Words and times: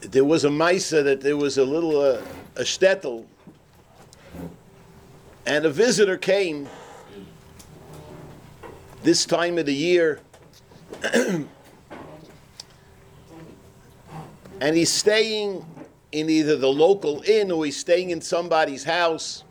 there 0.00 0.24
was 0.24 0.44
a 0.44 0.48
Misa 0.48 1.02
that 1.04 1.20
there 1.20 1.36
was 1.36 1.58
a 1.58 1.64
little 1.64 2.00
uh, 2.00 2.22
a 2.56 2.62
shtetl, 2.62 3.24
and 5.46 5.64
a 5.64 5.70
visitor 5.70 6.16
came 6.16 6.68
this 9.02 9.24
time 9.26 9.58
of 9.58 9.66
the 9.66 9.74
year, 9.74 10.20
and 11.12 11.48
he's 14.60 14.92
staying 14.92 15.64
in 16.12 16.30
either 16.30 16.56
the 16.56 16.68
local 16.68 17.22
inn 17.22 17.50
or 17.50 17.64
he's 17.64 17.76
staying 17.76 18.10
in 18.10 18.20
somebody's 18.20 18.84
house, 18.84 19.44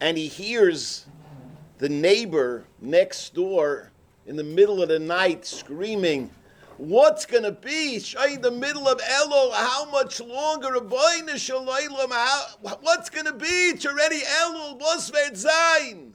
and 0.00 0.16
he 0.16 0.28
hears 0.28 1.06
the 1.78 1.88
neighbor 1.88 2.64
next 2.80 3.34
door 3.34 3.90
in 4.26 4.36
the 4.36 4.44
middle 4.44 4.82
of 4.82 4.88
the 4.88 4.98
night 4.98 5.46
screaming, 5.46 6.30
What's 6.78 7.26
going 7.26 7.42
to 7.42 7.52
be? 7.52 7.96
In 7.96 8.40
the 8.40 8.52
middle 8.52 8.88
of 8.88 8.98
Elul, 8.98 9.52
how 9.52 9.90
much 9.90 10.20
longer? 10.20 10.78
What's 10.78 11.50
going 13.10 13.26
to 13.26 13.32
be? 13.32 13.46
It's 13.46 13.84
already 13.84 14.22
Zain. 15.34 16.14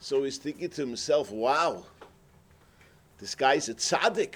So 0.00 0.24
he's 0.24 0.38
thinking 0.38 0.70
to 0.70 0.80
himself, 0.80 1.30
wow, 1.30 1.84
this 3.18 3.36
guy's 3.36 3.68
a 3.68 3.74
tzaddik. 3.74 4.34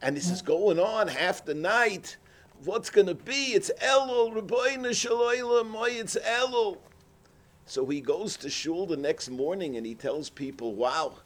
And 0.00 0.16
this 0.16 0.30
is 0.30 0.40
going 0.40 0.78
on 0.78 1.08
half 1.08 1.44
the 1.44 1.54
night. 1.54 2.16
What's 2.64 2.88
going 2.88 3.08
to 3.08 3.14
be? 3.14 3.52
It's 3.52 3.70
Elul, 3.82 4.34
Ribono 4.34 4.94
Shel 4.94 5.16
Olam, 5.16 5.74
it's 5.90 6.16
Elul. 6.16 6.78
So 7.66 7.84
he 7.84 8.00
goes 8.00 8.38
to 8.38 8.48
shul 8.48 8.86
the 8.86 8.96
next 8.96 9.28
morning 9.28 9.76
and 9.76 9.84
he 9.84 9.94
tells 9.94 10.30
people, 10.30 10.74
wow, 10.74 11.16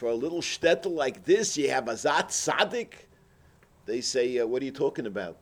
for 0.00 0.08
a 0.08 0.14
little 0.14 0.40
shtetl 0.40 0.90
like 0.94 1.26
this, 1.26 1.58
you 1.58 1.68
have 1.68 1.86
a 1.86 1.92
zat 1.92 2.28
tzaddik? 2.28 2.92
They 3.84 4.00
say, 4.00 4.38
uh, 4.38 4.46
what 4.46 4.62
are 4.62 4.64
you 4.64 4.70
talking 4.70 5.04
about? 5.04 5.36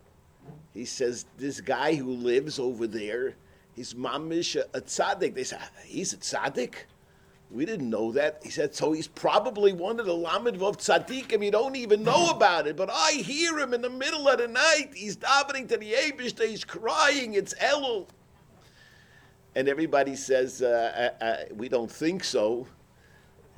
He 0.75 0.85
says, 0.85 1.27
this 1.37 1.61
guy 1.61 1.95
who 1.95 2.11
lives 2.11 2.59
over 2.59 2.89
there, 2.89 3.37
he's 3.77 3.95
mamish 3.95 4.57
a, 4.57 4.65
a 4.77 4.81
tzaddik. 4.81 5.37
They 5.37 5.45
say, 5.45 5.59
he's 5.85 6.13
a 6.13 6.17
tzaddik? 6.17 6.75
We 7.53 7.67
didn't 7.67 7.89
know 7.89 8.11
that. 8.11 8.41
He 8.43 8.51
said, 8.51 8.75
so 8.75 8.91
he's 8.91 9.07
probably 9.07 9.73
one 9.73 10.01
of 10.01 10.07
the 10.07 10.13
Lamed 10.13 10.59
Vov 10.59 10.77
Tzaddikim. 10.77 11.43
You 11.43 11.53
don't 11.53 11.77
even 11.77 12.03
know 12.03 12.31
about 12.31 12.67
it. 12.67 12.77
But 12.77 12.91
I 12.93 13.13
hear 13.13 13.61
him 13.61 13.73
in 13.75 13.81
the 13.81 13.89
middle 13.89 14.27
of 14.27 14.39
the 14.39 14.49
night. 14.49 14.91
He's 14.93 15.17
davening 15.17 15.69
to 15.69 15.77
the 15.77 15.93
Abish, 15.93 16.37
he's 16.43 16.65
crying. 16.65 17.35
It's 17.35 17.55
Elul. 17.55 18.09
And 19.55 19.69
everybody 19.69 20.17
says, 20.17 20.63
uh, 20.63 21.13
uh, 21.21 21.25
uh, 21.25 21.37
we 21.55 21.69
don't 21.69 21.91
think 21.91 22.25
so. 22.25 22.67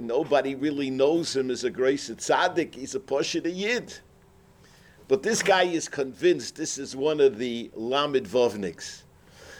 Nobody 0.00 0.54
really 0.54 0.90
knows 0.90 1.34
him 1.36 1.50
as 1.50 1.64
a 1.64 1.70
grace 1.70 2.08
tzaddik. 2.10 2.74
He's 2.74 2.94
a 2.94 3.00
Pasha 3.00 3.40
Yid. 3.48 3.94
But 5.08 5.22
this 5.22 5.42
guy 5.42 5.64
is 5.64 5.88
convinced 5.88 6.56
this 6.56 6.78
is 6.78 6.94
one 6.94 7.20
of 7.20 7.38
the 7.38 7.70
Lamed 7.74 8.28
Vovniks. 8.28 9.02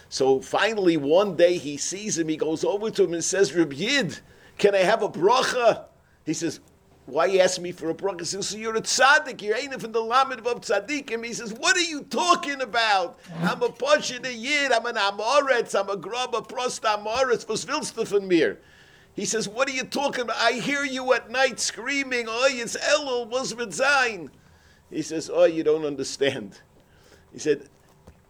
So 0.09 0.41
finally, 0.41 0.97
one 0.97 1.37
day 1.37 1.57
he 1.59 1.77
sees 1.77 2.19
him, 2.19 2.29
he 2.29 2.37
goes 2.37 2.65
over 2.65 2.91
to 2.91 3.05
him 3.05 3.15
and 3.15 3.25
says, 3.25 3.55
Reb 3.55 3.73
Yid, 3.73 4.19
can 4.59 4.75
I 4.75 4.79
have 4.79 5.03
a 5.03 5.09
bracha? 5.09 5.85
He 6.25 6.35
says, 6.35 6.61
why 7.07 7.27
you 7.27 7.41
ask 7.41 7.61
me 7.61 7.73
for 7.73 7.91
a 7.91 7.95
bracha? 7.95 8.21
He 8.21 8.27
says, 8.27 8.49
so 8.49 8.57
you're 8.57 8.77
a 8.77 8.81
tzaddik, 8.81 9.43
you're 9.43 9.57
ain't 9.57 9.81
from 9.81 9.93
the 9.93 10.01
lamed 10.01 10.43
vov 10.45 10.65
tzaddikim. 10.65 11.25
He 11.25 11.33
says, 11.33 11.53
what 11.53 11.77
are 11.77 11.81
you 11.81 12.03
talking 12.03 12.61
about? 12.61 13.19
I'm 13.43 13.63
a 13.63 13.71
pasha 13.71 14.21
yid, 14.23 14.73
I'm 14.73 14.87
an 14.87 14.97
amoretz, 14.97 15.79
I'm 15.79 15.89
a 15.89 15.97
grubba 15.97 16.49
prost 16.49 16.83
amoretz, 16.83 17.49
was 17.49 17.67
willst 17.67 18.13
mir? 18.23 18.59
He 19.15 19.25
says, 19.25 19.49
What 19.49 19.69
are 19.69 19.73
you 19.73 19.85
talking 19.85 20.23
about? 20.23 20.37
I 20.39 20.53
hear 20.53 20.85
you 20.85 21.13
at 21.13 21.31
night 21.31 21.61
screaming, 21.61 22.27
Oh, 22.29 22.49
it's 22.51 22.77
Elul, 22.77 23.29
was 23.29 23.55
Zain. 23.75 24.31
He 24.91 25.03
says, 25.03 25.31
Oh, 25.33 25.45
you 25.45 25.63
don't 25.63 25.85
understand. 25.85 26.59
He 27.33 27.39
said, 27.39 27.69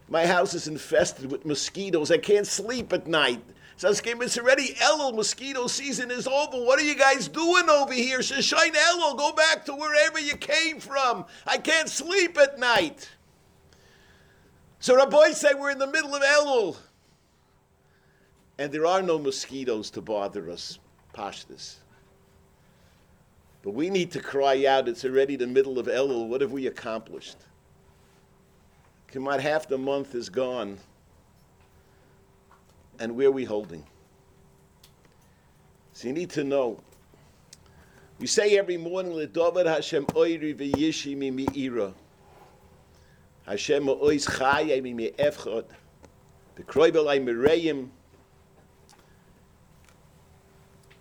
My 0.09 0.25
house 0.25 0.53
is 0.53 0.67
infested 0.67 1.31
with 1.31 1.45
mosquitoes. 1.45 2.11
I 2.11 2.17
can't 2.17 2.47
sleep 2.47 2.93
at 2.93 3.07
night. 3.07 3.43
Says, 3.77 4.01
It's 4.05 4.37
already 4.37 4.75
Elul. 4.75 5.15
Mosquito 5.15 5.67
season 5.67 6.11
is 6.11 6.27
over. 6.27 6.57
What 6.57 6.79
are 6.79 6.83
you 6.83 6.95
guys 6.95 7.27
doing 7.27 7.69
over 7.69 7.93
here? 7.93 8.21
Says, 8.21 8.45
Shine 8.45 8.73
Elul. 8.73 9.17
Go 9.17 9.31
back 9.33 9.65
to 9.65 9.73
wherever 9.73 10.19
you 10.19 10.35
came 10.35 10.79
from. 10.79 11.25
I 11.47 11.57
can't 11.57 11.89
sleep 11.89 12.37
at 12.37 12.59
night. 12.59 13.09
So 14.79 14.95
Rabbi 14.95 15.31
say 15.31 15.53
we're 15.53 15.71
in 15.71 15.79
the 15.79 15.87
middle 15.87 16.15
of 16.15 16.21
Elul 16.21 16.77
and 18.61 18.71
there 18.71 18.85
are 18.85 19.01
no 19.01 19.17
mosquitoes 19.17 19.89
to 19.89 20.01
bother 20.01 20.51
us, 20.51 20.77
pashtas. 21.15 21.77
But 23.63 23.71
we 23.71 23.89
need 23.89 24.11
to 24.11 24.19
cry 24.19 24.67
out, 24.67 24.87
it's 24.87 25.03
already 25.03 25.35
the 25.35 25.47
middle 25.47 25.79
of 25.79 25.87
Elul, 25.87 26.27
what 26.27 26.41
have 26.41 26.51
we 26.51 26.67
accomplished? 26.67 27.37
Come 29.07 29.27
on, 29.27 29.39
half 29.39 29.67
the 29.67 29.79
month 29.79 30.13
is 30.13 30.29
gone. 30.29 30.77
And 32.99 33.15
where 33.15 33.29
are 33.29 33.31
we 33.31 33.45
holding? 33.45 33.83
So 35.93 36.09
you 36.09 36.13
need 36.13 36.29
to 36.29 36.43
know. 36.43 36.79
We 38.19 38.27
say 38.27 38.59
every 38.59 38.77
morning, 38.77 39.13
L'dovad 39.13 39.65
Hashem 39.65 40.05
oiri 40.05 40.55
v'yishi 40.55 41.17
mi 41.17 41.31
mi'ira. 41.31 41.95
Hashem 43.47 43.87
ois 43.87 44.27
chaya 44.27 44.83
mi 44.83 44.93
mi'efchot. 44.93 45.65
B'kroi 46.55 46.91
b'lai 46.91 47.19
mireyim. 47.19 47.89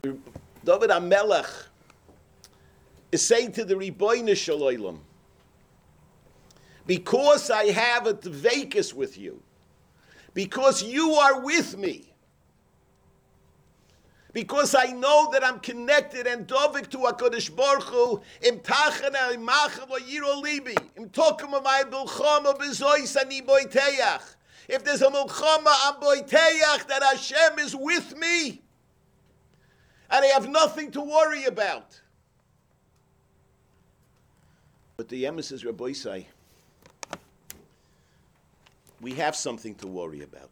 David 0.03 0.91
HaMelech 0.91 1.67
is 3.13 3.27
saying 3.27 3.53
to 3.53 3.65
the 3.65 4.35
Shel 4.35 4.61
Olam, 4.61 4.99
because 6.87 7.51
I 7.51 7.67
have 7.67 8.07
a 8.07 8.15
vacancy 8.15 8.95
with 8.95 9.19
you, 9.19 9.43
because 10.33 10.83
you 10.83 11.13
are 11.13 11.41
with 11.41 11.77
me, 11.77 12.07
because 14.33 14.75
I 14.75 14.87
know 14.87 15.29
that 15.33 15.45
I'm 15.45 15.61
connected 15.61 16.27
and 16.27 16.47
dovik 16.47 16.89
to 16.91 16.99
HaKadosh 16.99 17.55
Baruch 17.55 17.83
Hu, 17.83 18.23
im 18.47 18.61
tachana 18.61 19.35
im 19.35 19.47
machav 19.47 19.89
yiro 20.09 20.43
libi, 20.43 20.77
im 20.97 21.11
tokum 21.11 21.53
amay 21.53 21.83
bilchama 21.91 22.57
bezois 22.57 23.17
ani. 23.21 23.43
If 24.69 24.85
there's 24.85 25.03
a 25.03 25.11
milchama, 25.11 25.75
I'm 25.85 26.01
boiteach 26.01 26.87
that 26.87 27.03
Hashem 27.03 27.59
is 27.59 27.77
with 27.77 28.17
me 28.17 28.63
and 30.11 30.25
I 30.25 30.29
have 30.29 30.49
nothing 30.49 30.91
to 30.93 31.01
worry 31.01 31.45
about. 31.45 32.01
But 34.97 35.09
the 35.09 35.27
emissaries 35.27 35.65
Rabbi 35.65 35.93
say, 35.93 36.27
we 39.01 39.13
have 39.15 39.35
something 39.35 39.75
to 39.77 39.87
worry 39.87 40.23
about. 40.23 40.51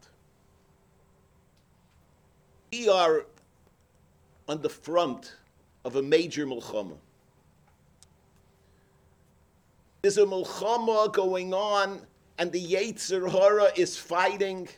We 2.72 2.88
are 2.88 3.26
on 4.48 4.62
the 4.62 4.68
front 4.68 5.34
of 5.84 5.96
a 5.96 6.02
major 6.02 6.46
milchama. 6.46 6.96
There's 10.00 10.18
a 10.18 10.24
milchama 10.24 11.12
going 11.12 11.52
on, 11.52 12.00
and 12.38 12.52
the 12.52 12.64
Yetzer 12.64 13.30
Hara 13.30 13.70
is 13.76 13.98
fighting, 13.98 14.68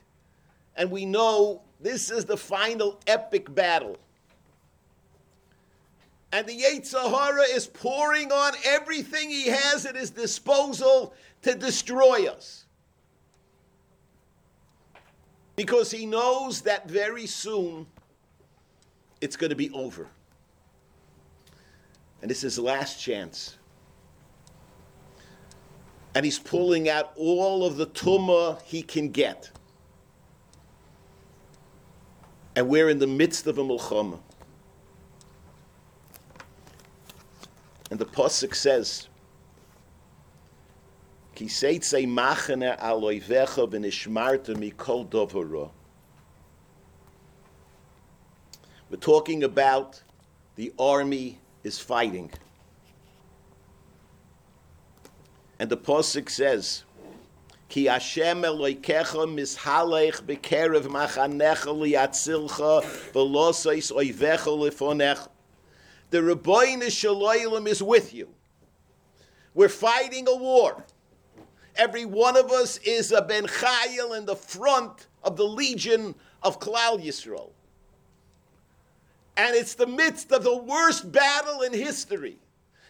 and 0.77 0.91
we 0.91 1.05
know 1.05 1.63
this 1.81 2.11
is 2.11 2.25
the 2.25 2.37
final 2.37 2.99
epic 3.07 3.55
battle 3.55 3.99
and 6.33 6.47
the 6.47 6.57
Yetzer 6.57 7.11
Hara 7.11 7.43
is 7.43 7.67
pouring 7.67 8.31
on 8.31 8.53
everything 8.65 9.31
he 9.31 9.49
has 9.49 9.85
at 9.85 9.97
his 9.97 10.11
disposal 10.11 11.13
to 11.43 11.55
destroy 11.55 12.27
us. 12.27 12.67
Because 15.57 15.91
he 15.91 16.07
knows 16.07 16.63
that 16.63 16.89
very 16.89 17.27
soon 17.27 17.87
it's 19.21 19.37
going 19.37 19.51
to 19.51 19.57
be 19.57 19.71
over. 19.71 20.07
And 22.23 22.31
it's 22.31 22.41
his 22.41 22.59
last 22.59 23.01
chance. 23.01 23.57
And 26.15 26.25
he's 26.25 26.39
pulling 26.39 26.89
out 26.89 27.13
all 27.17 27.65
of 27.65 27.77
the 27.77 27.87
tumah 27.87 28.63
he 28.63 28.83
can 28.83 29.11
get. 29.11 29.51
And 32.57 32.69
we're 32.69 32.89
in 32.89 32.99
the 32.99 33.07
midst 33.07 33.47
of 33.47 33.59
a 33.59 33.63
milchama. 33.63 34.21
And 37.91 37.99
the 37.99 38.07
Pasuk 38.07 38.55
says, 38.55 39.09
Ki 41.35 41.47
seitze 41.47 42.07
machane 42.07 42.79
aloivecha 42.79 43.69
v'nishmarta 43.69 44.55
mikol 44.57 45.09
dovara. 45.09 45.71
We're 48.89 48.97
talking 48.97 49.43
about 49.43 50.03
the 50.57 50.73
army 50.79 51.41
is 51.65 51.79
fighting. 51.81 52.31
And 55.59 55.69
the 55.69 55.77
Pasuk 55.77 56.31
says, 56.31 56.85
Ki 57.69 57.87
Hashem 57.87 58.43
Eloikecha 58.43 59.27
mishalech 59.27 60.23
bekerev 60.23 60.85
machanecha 60.85 61.67
liyatzilcha 61.67 62.83
v'loseis 63.13 63.93
oivecha 63.93 64.47
lifonecha 64.47 65.29
the 66.11 66.19
Ribono 66.19 66.91
Shel 66.91 67.17
Olam 67.17 67.67
is 67.67 67.83
with 67.83 68.13
you. 68.13 68.29
We're 69.55 69.69
fighting 69.69 70.29
a 70.29 70.37
war. 70.37 70.85
every 71.77 72.05
one 72.05 72.37
of 72.37 72.51
us 72.51 72.79
is 72.79 73.11
a 73.13 73.23
Ben 73.23 73.47
Chayil 73.47 74.17
in 74.17 74.27
the 74.27 74.37
front 74.37 75.07
of 75.23 75.37
the 75.37 75.45
legion 75.45 76.15
of 76.43 76.61
Klal 76.61 77.03
Yisrael. 77.03 77.51
And 79.37 79.57
it's 79.57 79.75
the 79.75 79.87
midst 79.87 80.33
of 80.33 80.43
the 80.43 80.57
worst 80.57 81.11
battle 81.11 81.63
in 81.63 81.73
history. 81.73 82.39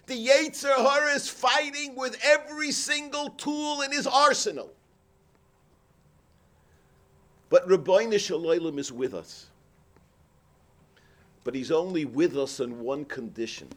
The 0.06 0.26
Yetzer 0.26 0.74
Hara 0.74 1.14
is 1.14 1.28
fighting 1.28 1.94
with 1.94 2.18
every 2.24 2.72
single 2.72 3.30
tool 3.30 3.82
in 3.82 3.92
his 3.92 4.06
arsenal. 4.06 4.72
But 7.48 7.68
Ribono 7.68 8.18
Shel 8.18 8.40
Olam 8.40 8.78
is 8.78 8.90
with 8.90 9.14
us. 9.14 9.49
But 11.42 11.54
he's 11.54 11.70
only 11.70 12.04
with 12.04 12.36
us 12.36 12.60
on 12.60 12.80
one 12.80 13.04
condition. 13.04 13.68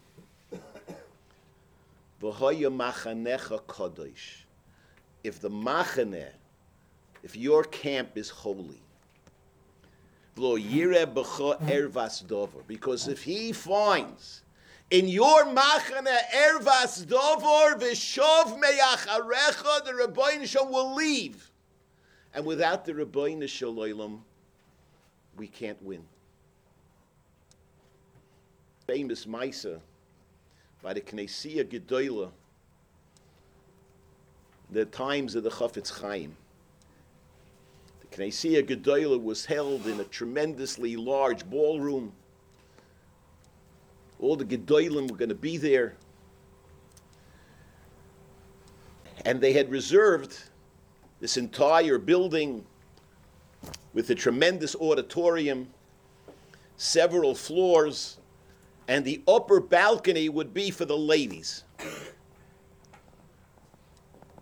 If 2.22 2.32
the 5.40 5.50
machane, 5.50 6.28
if 7.24 7.36
your 7.36 7.64
camp 7.64 8.18
is 8.18 8.30
holy. 8.30 8.82
Because 12.68 13.08
if 13.08 13.24
he 13.24 13.52
finds 13.52 14.42
in 14.92 15.08
your 15.08 15.46
machane 15.46 16.18
ervas 16.36 17.08
dover 17.08 17.80
v'shov 17.80 18.60
the 19.86 19.92
Ribono 19.92 20.46
Shel 20.46 20.66
Olam 20.66 20.72
will 20.72 20.96
leave. 20.96 21.50
And 22.34 22.46
without 22.46 22.86
the 22.86 22.94
Ribono 22.94 23.48
Shel 23.48 23.74
Olam, 23.74 24.20
we 25.38 25.48
can't 25.48 25.82
win. 25.82 26.04
Famous 28.86 29.26
Maisa 29.26 29.80
by 30.82 30.94
the 30.94 31.00
Knessia 31.00 31.64
Gedoyla, 31.64 32.30
the 34.72 34.84
times 34.86 35.36
of 35.36 35.44
the 35.44 35.50
Chafetz 35.50 36.02
Chaim. 36.02 36.36
The 38.02 38.18
Knessia 38.18 38.62
Gedoyla 38.62 39.24
was 39.24 39.46
held 39.46 39.88
in 39.88 40.02
a 40.02 40.04
tremendously 40.04 40.98
large 40.98 41.46
ballroom. 41.50 42.12
All 44.20 44.36
the 44.36 44.44
Gedoylim 44.44 45.10
were 45.10 45.18
going 45.18 45.30
to 45.30 45.36
be 45.36 45.56
there. 45.56 45.96
And 49.24 49.40
they 49.40 49.54
had 49.54 49.72
reserved 49.72 50.38
this 51.22 51.38
entire 51.38 51.98
building 51.98 52.66
with 53.94 54.10
a 54.10 54.16
tremendous 54.16 54.76
auditorium, 54.76 55.70
several 56.76 57.34
floors, 57.34 58.18
and 58.88 59.06
the 59.06 59.22
upper 59.28 59.60
balcony 59.60 60.30
would 60.30 60.54
be 60.54 60.72
for 60.72 60.86
the 60.86 60.98
ladies. 60.98 61.64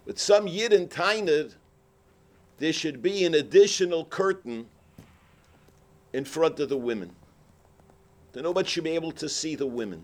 But 0.06 0.18
some 0.20 0.48
yid 0.48 0.74
and 0.74 0.90
tainid, 0.90 1.56
there 2.58 2.74
should 2.74 3.02
be 3.02 3.26
an 3.26 3.36
additional 3.36 4.06
curtain 4.06 4.68
in 6.14 6.26
front 6.26 6.60
of 6.60 6.70
the 6.70 6.78
women. 6.78 7.16
So 8.34 8.42
nobody 8.42 8.68
should 8.68 8.84
be 8.84 8.92
able 8.92 9.12
to 9.14 9.30
see 9.30 9.56
the 9.56 9.68
women. 9.68 10.04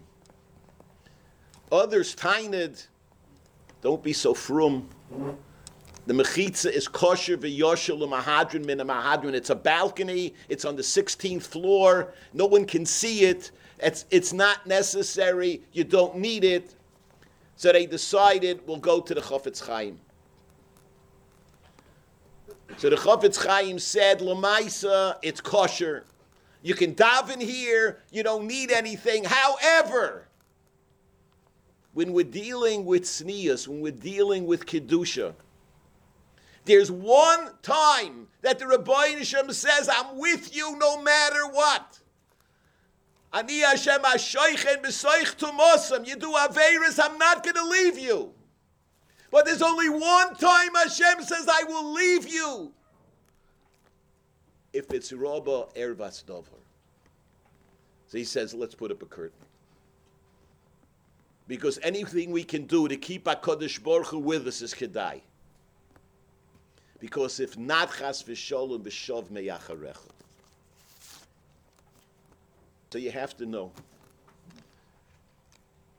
Others 1.71 2.15
tainid, 2.15 2.87
don't 3.81 4.03
be 4.03 4.13
so 4.13 4.33
frum. 4.33 4.89
The 6.07 6.13
mechitza 6.13 6.71
is 6.71 6.87
kosher 6.87 7.35
v'yoshel 7.35 7.99
mahadrin 8.07 8.65
min 8.65 8.79
mahadrin. 8.79 9.33
It's 9.33 9.49
a 9.49 9.55
balcony. 9.55 10.33
It's 10.47 10.63
on 10.63 10.77
the 10.77 10.81
16th 10.81 11.43
floor. 11.43 12.13
No 12.33 12.45
one 12.45 12.63
can 12.63 12.85
see 12.85 13.25
it. 13.25 13.51
It's, 13.79 14.05
it's 14.09 14.31
not 14.31 14.65
necessary. 14.65 15.61
You 15.73 15.83
don't 15.83 16.17
need 16.17 16.45
it. 16.45 16.73
So 17.57 17.73
they 17.73 17.85
decided 17.85 18.61
we'll 18.65 18.77
go 18.77 19.01
to 19.01 19.13
the 19.13 19.19
Chafetz 19.19 19.61
Chaim. 19.67 19.99
So 22.77 22.89
the 22.89 22.95
Chafetz 22.95 23.45
Chaim 23.45 23.77
said, 23.77 24.19
Lamaisa, 24.19 25.17
it's 25.21 25.41
kosher. 25.41 26.05
You 26.61 26.73
can 26.73 26.95
daven 26.95 27.41
here. 27.41 27.99
You 28.11 28.23
don't 28.23 28.47
need 28.47 28.71
anything. 28.71 29.25
However, 29.25 30.29
when 31.93 32.13
we're 32.13 32.23
dealing 32.23 32.85
with 32.85 33.03
tznius, 33.03 33.67
when 33.67 33.81
we're 33.81 33.91
dealing 33.91 34.45
with 34.45 34.65
kedusha, 34.65 35.33
there's 36.67 36.91
one 36.91 37.49
time 37.63 38.27
that 38.41 38.59
the 38.59 38.67
Rabbi 38.67 39.21
Shem 39.23 39.51
says, 39.51 39.89
I'm 39.91 40.19
with 40.19 40.55
you 40.55 40.77
no 40.77 41.01
matter 41.01 41.47
what. 41.47 41.99
Ani 43.33 43.59
Hashem 43.59 44.01
Hashoichen 44.03 44.83
b'soich 44.83 45.35
tumosam. 45.35 46.07
You 46.07 46.15
do 46.15 46.31
Averis, 46.31 46.99
I'm 47.03 47.17
not 47.17 47.43
going 47.43 47.55
to 47.55 47.65
leave 47.65 47.97
you. 47.97 48.33
But 49.31 49.45
there's 49.45 49.61
only 49.61 49.89
one 49.89 50.35
time 50.35 50.69
Hashem 50.75 51.23
says, 51.23 51.47
I 51.49 51.63
will 51.63 51.91
leave 51.93 52.29
you. 52.29 52.71
If 54.71 54.91
it's 54.91 55.11
Rabba 55.11 55.67
Ervas 55.75 56.25
Dover. 56.25 56.51
So 58.07 58.17
he 58.17 58.23
says, 58.23 58.53
let's 58.53 58.75
put 58.75 58.91
up 58.91 59.01
a 59.01 59.05
curtain. 59.05 59.37
Because 61.47 61.79
anything 61.83 62.31
we 62.31 62.43
can 62.43 62.65
do 62.65 62.87
to 62.87 62.95
keep 62.95 63.25
HaKadosh 63.25 63.83
Baruch 63.83 64.07
Hu 64.07 64.19
with 64.19 64.47
us 64.47 64.61
is 64.61 64.73
Kedai. 64.73 65.21
Because 66.99 67.39
if 67.39 67.57
not 67.57 67.95
chas 67.97 68.23
v'sholem 68.23 68.81
b'shov 68.81 69.25
meyacharecha. 69.25 70.11
So 72.91 72.97
you 72.97 73.11
have 73.11 73.35
to 73.37 73.45
know. 73.45 73.71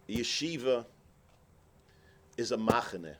Yeshiva 0.08 0.84
is 2.36 2.52
a 2.52 2.56
machane. 2.56 3.14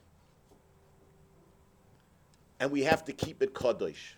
And 2.61 2.71
we 2.71 2.83
have 2.83 3.05
to 3.05 3.13
keep 3.13 3.43
it 3.43 3.55
kadosh. 3.55 4.15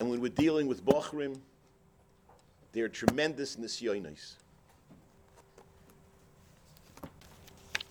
And 0.00 0.10
when 0.10 0.20
we're 0.20 0.28
dealing 0.28 0.66
with 0.66 0.84
Bochrim, 0.84 1.38
they're 2.72 2.88
tremendous 2.88 3.56
nisyonis. 3.56 4.34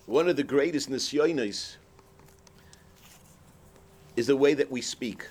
One 0.06 0.28
of 0.28 0.36
the 0.36 0.42
greatest 0.42 0.88
nisyonis 0.90 1.76
is 4.18 4.26
the 4.26 4.36
way 4.36 4.52
that 4.52 4.68
we 4.68 4.82
speak. 4.82 5.28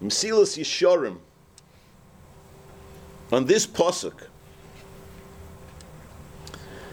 Msilas 0.00 0.56
Yeshorim, 0.56 1.18
on 3.32 3.46
this 3.46 3.66
posuk, 3.66 4.28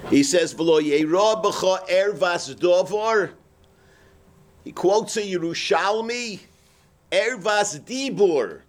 he 0.10 0.24
says, 0.24 0.56
"V'lo 0.56 0.82
yeira 0.82 1.44
b'cha 1.44 1.88
ervas 1.88 2.56
dovar." 2.56 3.34
He 4.64 4.72
quotes 4.72 5.16
a 5.18 5.22
Yerushalmi, 5.22 6.40
"Ervas 7.12 7.80
dibur 7.80 8.62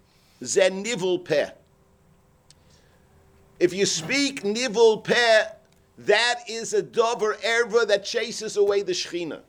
zen 0.43 0.83
peh." 1.23 1.49
If 3.59 3.73
you 3.73 3.87
speak 3.87 4.43
nivul 4.43 5.03
peh, 5.03 5.47
that 5.97 6.43
is 6.47 6.73
a 6.73 6.83
dover 6.83 7.37
erva 7.43 7.87
that 7.87 8.05
chases 8.05 8.55
away 8.55 8.83
the 8.83 8.91
shechina. 8.91 9.41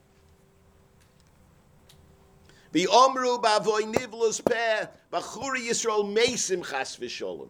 The 2.72 2.86
Omru 2.86 3.42
bavoy 3.42 3.92
nivlus 3.92 4.44
peh 4.44 4.86
bachuri 5.12 5.68
Yisrael 5.68 6.14
mesim 6.14 6.68
chas 6.68 6.96
v'sholem. 6.96 7.48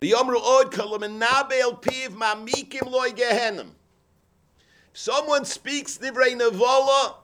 The 0.00 0.12
Omru 0.12 0.36
od 0.36 0.72
kalam 0.72 1.02
and 1.02 1.18
nabel 1.18 1.76
piv 1.76 2.10
mamikim 2.10 2.90
loy 2.90 3.10
gehenim. 3.10 3.70
Someone 4.92 5.44
speaks 5.44 5.98
divrei 5.98 6.38
nevola, 6.38 7.14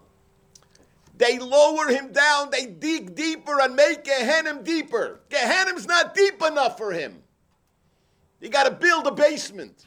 they 1.18 1.38
lower 1.38 1.88
him 1.88 2.12
down, 2.12 2.50
they 2.50 2.66
dig 2.66 3.14
deeper 3.14 3.60
and 3.60 3.74
make 3.74 4.04
Gehenim 4.04 4.64
deeper. 4.64 5.20
Gehenim's 5.30 5.86
not 5.86 6.14
deep 6.14 6.42
enough 6.42 6.76
for 6.76 6.92
him. 6.92 7.22
You 8.40 8.50
got 8.50 8.64
to 8.64 8.70
build 8.70 9.06
a 9.06 9.12
basement. 9.12 9.86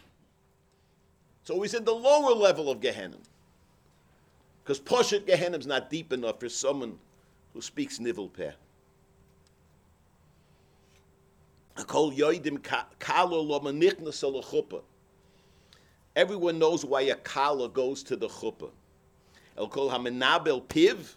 So 1.43 1.61
he's 1.61 1.75
in 1.75 1.83
the 1.83 1.93
lower 1.93 2.33
level 2.33 2.71
of 2.71 2.79
Gehenim. 2.79 3.21
Because 4.69 4.81
Poshet 4.81 5.25
Gehenim's 5.25 5.65
not 5.65 5.89
deep 5.89 6.13
enough 6.13 6.39
for 6.39 6.47
someone 6.47 6.99
who 7.55 7.59
speaks 7.59 7.97
Nivul 7.97 8.31
Peh. 8.31 8.51
Everyone 16.15 16.59
knows 16.59 16.85
why 16.85 17.01
a 17.01 17.15
kala 17.15 17.69
goes 17.69 18.03
to 18.03 18.15
the 18.15 18.27
chuppah. 18.27 18.69
El 19.57 19.69
kol 19.69 19.89
hamenabel 19.89 20.61
piv. 20.65 21.15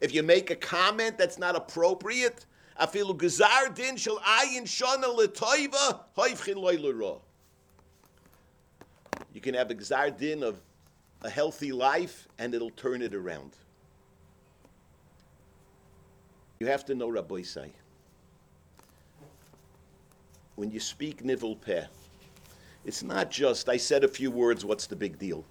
If 0.00 0.14
you 0.14 0.22
make 0.22 0.50
a 0.50 0.56
comment 0.56 1.18
that's 1.18 1.36
not 1.36 1.54
appropriate, 1.56 2.46
afilu 2.80 3.14
gazar 3.14 3.74
din 3.74 3.98
shel 3.98 4.20
ayin 4.20 4.62
shana 4.62 5.14
letoiva 5.14 5.98
hoifchin 6.16 6.56
loy 6.56 7.18
You 9.34 9.42
can 9.42 9.52
have 9.52 9.70
a 9.70 9.74
gazar 9.74 10.16
din 10.16 10.42
of 10.42 10.58
a 11.22 11.30
healthy 11.30 11.72
life 11.72 12.28
and 12.38 12.54
it'll 12.54 12.70
turn 12.70 13.02
it 13.02 13.14
around. 13.14 13.52
You 16.58 16.66
have 16.66 16.84
to 16.86 16.94
know 16.94 17.08
Rabbi 17.08 17.42
Say. 17.42 17.72
When 20.56 20.70
you 20.70 20.80
speak 20.80 21.22
nivul 21.22 21.60
peh, 21.60 21.86
It's 22.84 23.02
not 23.02 23.30
just, 23.30 23.68
I 23.68 23.76
said 23.76 24.04
a 24.04 24.08
few 24.08 24.30
words, 24.30 24.64
what's 24.64 24.86
the 24.86 24.96
big 24.96 25.18
deal? 25.18 25.44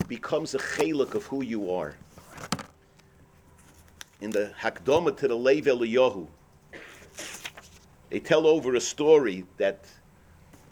It 0.00 0.08
becomes 0.08 0.54
a 0.54 0.58
chalik 0.58 1.14
of 1.14 1.24
who 1.26 1.42
you 1.42 1.72
are. 1.72 1.94
In 4.20 4.30
the 4.30 4.52
Hakdama 4.60 5.16
to 5.18 5.28
the 5.28 5.36
Lev 5.36 5.64
Eliyahu, 5.64 6.26
they 8.10 8.18
tell 8.18 8.46
over 8.46 8.74
a 8.74 8.80
story 8.80 9.44
that 9.58 9.84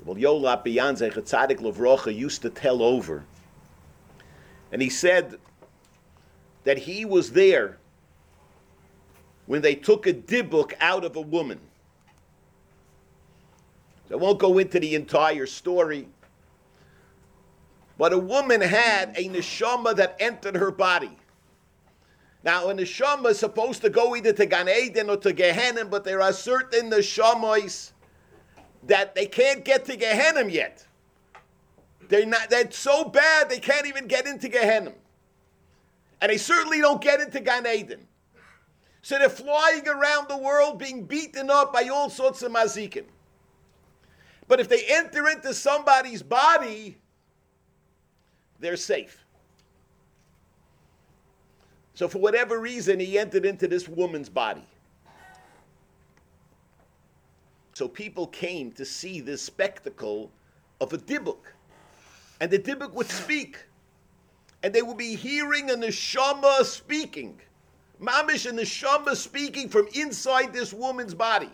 well, 0.04 0.18
Yola 0.18 0.62
Biyanzech, 0.64 1.14
Tzadik 1.14 1.58
Lavrocha, 1.58 2.14
used 2.14 2.42
to 2.42 2.50
tell 2.50 2.82
over. 2.82 3.24
And 4.72 4.82
he 4.82 4.90
said 4.90 5.38
that 6.64 6.78
he 6.78 7.04
was 7.04 7.32
there 7.32 7.78
when 9.46 9.62
they 9.62 9.74
took 9.74 10.06
a 10.06 10.12
dibuk 10.12 10.72
out 10.80 11.04
of 11.04 11.16
a 11.16 11.20
woman. 11.20 11.60
So 14.08 14.16
I 14.16 14.18
won't 14.18 14.38
go 14.38 14.58
into 14.58 14.80
the 14.80 14.94
entire 14.94 15.46
story. 15.46 16.08
But 17.98 18.12
a 18.12 18.18
woman 18.18 18.60
had 18.60 19.14
a 19.16 19.28
neshama 19.28 19.96
that 19.96 20.16
entered 20.20 20.56
her 20.56 20.70
body. 20.70 21.16
Now, 22.44 22.68
a 22.68 22.74
neshama 22.74 23.30
is 23.30 23.38
supposed 23.38 23.82
to 23.82 23.90
go 23.90 24.14
either 24.14 24.32
to 24.32 24.46
Gan 24.46 24.68
Eden 24.68 25.10
or 25.10 25.16
to 25.18 25.32
Gehenna, 25.32 25.84
but 25.84 26.04
there 26.04 26.20
are 26.20 26.32
certain 26.32 26.90
neshamas 26.90 27.92
that 28.84 29.14
they 29.14 29.26
can't 29.26 29.64
get 29.64 29.84
to 29.86 29.96
Gehenna 29.96 30.48
yet. 30.48 30.86
They're 32.08 32.26
not. 32.26 32.50
They're 32.50 32.70
so 32.70 33.04
bad 33.04 33.48
they 33.48 33.58
can't 33.58 33.86
even 33.86 34.06
get 34.06 34.26
into 34.26 34.48
Gehenna, 34.48 34.92
and 36.20 36.30
they 36.30 36.36
certainly 36.36 36.80
don't 36.80 37.00
get 37.00 37.20
into 37.20 37.40
Gan 37.40 37.66
Eden. 37.66 38.06
So 39.02 39.18
they're 39.18 39.28
flying 39.28 39.86
around 39.86 40.28
the 40.28 40.36
world, 40.36 40.78
being 40.78 41.04
beaten 41.04 41.48
up 41.50 41.72
by 41.72 41.88
all 41.88 42.10
sorts 42.10 42.42
of 42.42 42.50
mazikim. 42.52 43.04
But 44.48 44.60
if 44.60 44.68
they 44.68 44.84
enter 44.88 45.28
into 45.28 45.54
somebody's 45.54 46.22
body, 46.22 46.96
they're 48.58 48.76
safe. 48.76 49.24
So 51.94 52.08
for 52.08 52.18
whatever 52.18 52.60
reason, 52.60 53.00
he 53.00 53.18
entered 53.18 53.46
into 53.46 53.66
this 53.66 53.88
woman's 53.88 54.28
body. 54.28 54.66
So 57.74 57.88
people 57.88 58.26
came 58.26 58.72
to 58.72 58.84
see 58.84 59.20
this 59.20 59.42
spectacle 59.42 60.30
of 60.80 60.92
a 60.92 60.98
dibuk. 60.98 61.38
And 62.40 62.50
the 62.50 62.58
dibuk 62.58 62.92
would 62.92 63.10
speak. 63.10 63.58
And 64.62 64.74
they 64.74 64.82
would 64.82 64.96
be 64.96 65.14
hearing 65.14 65.70
a 65.70 65.74
neshama 65.74 66.64
speaking. 66.64 67.40
Mamish 68.00 68.48
and 68.48 68.58
neshama 68.58 69.14
speaking 69.14 69.68
from 69.68 69.88
inside 69.94 70.52
this 70.52 70.72
woman's 70.72 71.14
body. 71.14 71.50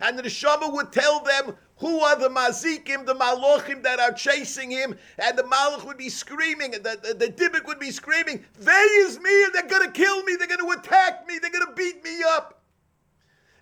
And 0.00 0.18
the 0.18 0.22
neshama 0.22 0.72
would 0.72 0.92
tell 0.92 1.20
them 1.20 1.56
who 1.76 2.00
are 2.00 2.16
the 2.16 2.28
mazikim, 2.28 3.04
the 3.04 3.14
malochim 3.14 3.82
that 3.82 3.98
are 3.98 4.12
chasing 4.12 4.70
him, 4.70 4.96
and 5.18 5.36
the 5.36 5.42
malach 5.42 5.84
would 5.84 5.98
be 5.98 6.08
screaming, 6.08 6.74
and 6.74 6.84
the, 6.84 6.98
the, 7.02 7.14
the 7.14 7.62
would 7.66 7.80
be 7.80 7.90
screaming, 7.90 8.44
They 8.58 8.70
is 8.70 9.18
me, 9.18 9.46
they're 9.52 9.66
going 9.66 9.86
to 9.86 9.92
kill 9.92 10.22
me, 10.22 10.36
they're 10.36 10.46
going 10.46 10.60
to 10.60 10.80
attack 10.80 11.26
me, 11.26 11.38
they're 11.40 11.50
going 11.50 11.66
to 11.66 11.72
beat 11.74 12.02
me 12.04 12.22
up 12.28 12.64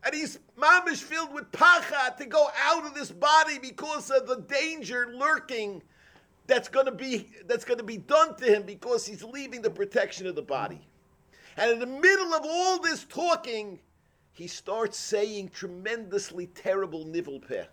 and 0.04 0.14
he's 0.14 0.38
mamish 0.58 1.02
filled 1.02 1.32
with 1.32 1.50
pacha 1.52 2.14
to 2.18 2.26
go 2.26 2.48
out 2.64 2.84
of 2.84 2.94
this 2.94 3.10
body 3.10 3.58
because 3.58 4.10
of 4.10 4.26
the 4.26 4.40
danger 4.48 5.12
lurking 5.14 5.82
that's 6.46 6.68
going 6.68 6.86
to 6.86 6.92
be 6.92 7.30
that's 7.46 7.64
going 7.64 7.78
to 7.78 7.84
be 7.84 7.98
done 7.98 8.36
to 8.36 8.44
him 8.44 8.62
because 8.64 9.06
he's 9.06 9.22
leaving 9.22 9.62
the 9.62 9.70
protection 9.70 10.26
of 10.26 10.34
the 10.34 10.42
body. 10.42 10.80
And 11.56 11.70
in 11.70 11.78
the 11.78 11.86
middle 11.86 12.34
of 12.34 12.42
all 12.44 12.80
this 12.80 13.04
talking, 13.04 13.78
he 14.32 14.46
starts 14.46 14.96
saying 14.96 15.50
tremendously 15.50 16.46
terrible 16.46 17.04
nivul 17.04 17.46
peh. 17.46 17.66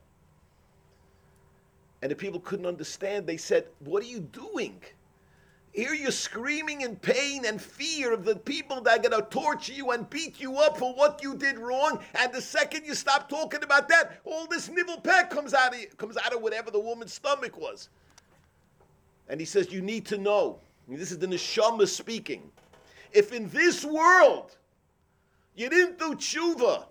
And 2.01 2.11
the 2.11 2.15
people 2.15 2.39
couldn't 2.39 2.65
understand. 2.65 3.25
They 3.25 3.37
said, 3.37 3.67
"What 3.79 4.03
are 4.03 4.07
you 4.07 4.19
doing?" 4.19 4.81
Here 5.71 5.93
you're 5.93 6.11
screaming 6.11 6.81
in 6.81 6.95
pain 6.95 7.45
and 7.45 7.61
fear 7.61 8.11
of 8.11 8.25
the 8.25 8.35
people 8.35 8.81
that 8.81 9.05
are 9.05 9.09
going 9.09 9.23
to 9.23 9.29
torture 9.29 9.73
you 9.73 9.91
and 9.91 10.09
beat 10.09 10.39
you 10.39 10.57
up 10.57 10.77
for 10.77 10.93
what 10.95 11.21
you 11.21 11.35
did 11.35 11.59
wrong. 11.59 12.03
And 12.15 12.33
the 12.33 12.41
second 12.41 12.85
you 12.85 12.95
stop 12.95 13.29
talking 13.29 13.63
about 13.63 13.87
that, 13.89 14.19
all 14.25 14.47
this 14.47 14.67
nivul 14.67 15.03
comes 15.29 15.53
out 15.53 15.75
of 15.75 15.97
comes 15.97 16.17
out 16.17 16.33
of 16.33 16.41
whatever 16.41 16.71
the 16.71 16.79
woman's 16.79 17.13
stomach 17.13 17.55
was. 17.55 17.89
And 19.29 19.39
he 19.39 19.45
says, 19.45 19.71
you 19.71 19.81
need 19.81 20.05
to 20.07 20.17
know. 20.17 20.59
This 20.87 21.11
is 21.11 21.19
the 21.19 21.27
neshama 21.27 21.87
speaking. 21.87 22.51
If 23.11 23.31
in 23.31 23.47
this 23.49 23.85
world 23.85 24.55
you 25.55 25.69
didn't 25.69 25.99
do 25.99 26.15
tshuva 26.15 26.85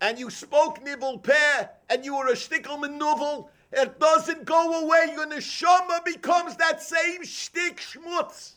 and 0.00 0.18
you 0.18 0.30
spoke 0.30 0.84
nivul 0.84 1.22
peh 1.22 1.68
and 1.90 2.04
you 2.04 2.16
were 2.16 2.26
a 2.26 2.32
shtickle 2.32 2.90
novel 2.98 3.50
it 3.76 3.98
doesn't 3.98 4.44
go 4.44 4.84
away. 4.84 5.10
Your 5.12 5.26
neshama 5.26 6.04
becomes 6.04 6.56
that 6.56 6.80
same 6.80 7.24
shtick 7.24 7.78
schmutz. 7.78 8.52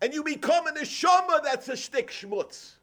And 0.00 0.14
you 0.14 0.22
become 0.22 0.66
a 0.66 0.72
neshama 0.72 1.42
that's 1.42 1.68
a 1.68 1.76
shtick 1.76 2.10
schmutz. 2.10 2.74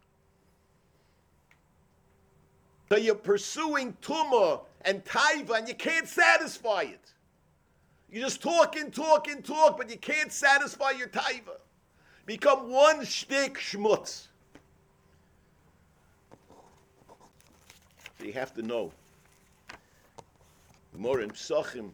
So 2.90 2.98
you're 2.98 3.16
pursuing 3.16 3.96
tumah 4.02 4.62
and 4.82 5.06
taiva 5.06 5.58
and 5.58 5.68
you 5.68 5.76
can't 5.76 6.08
satisfy 6.08 6.82
it. 6.82 7.14
You 8.12 8.20
just 8.20 8.42
talk 8.42 8.76
and 8.76 8.94
talk 8.94 9.30
and 9.30 9.44
talk, 9.44 9.78
but 9.78 9.90
you 9.90 9.98
can't 9.98 10.32
satisfy 10.32 10.92
your 10.92 11.08
taiva. 11.08 11.60
Become 12.26 12.70
one 12.70 13.06
shtick 13.06 13.56
schmutz. 13.56 14.28
So 18.20 18.26
you 18.26 18.34
have 18.34 18.54
to 18.56 18.62
know 18.62 18.92
Gemara 20.94 21.24
in 21.24 21.32
Psachim 21.32 21.92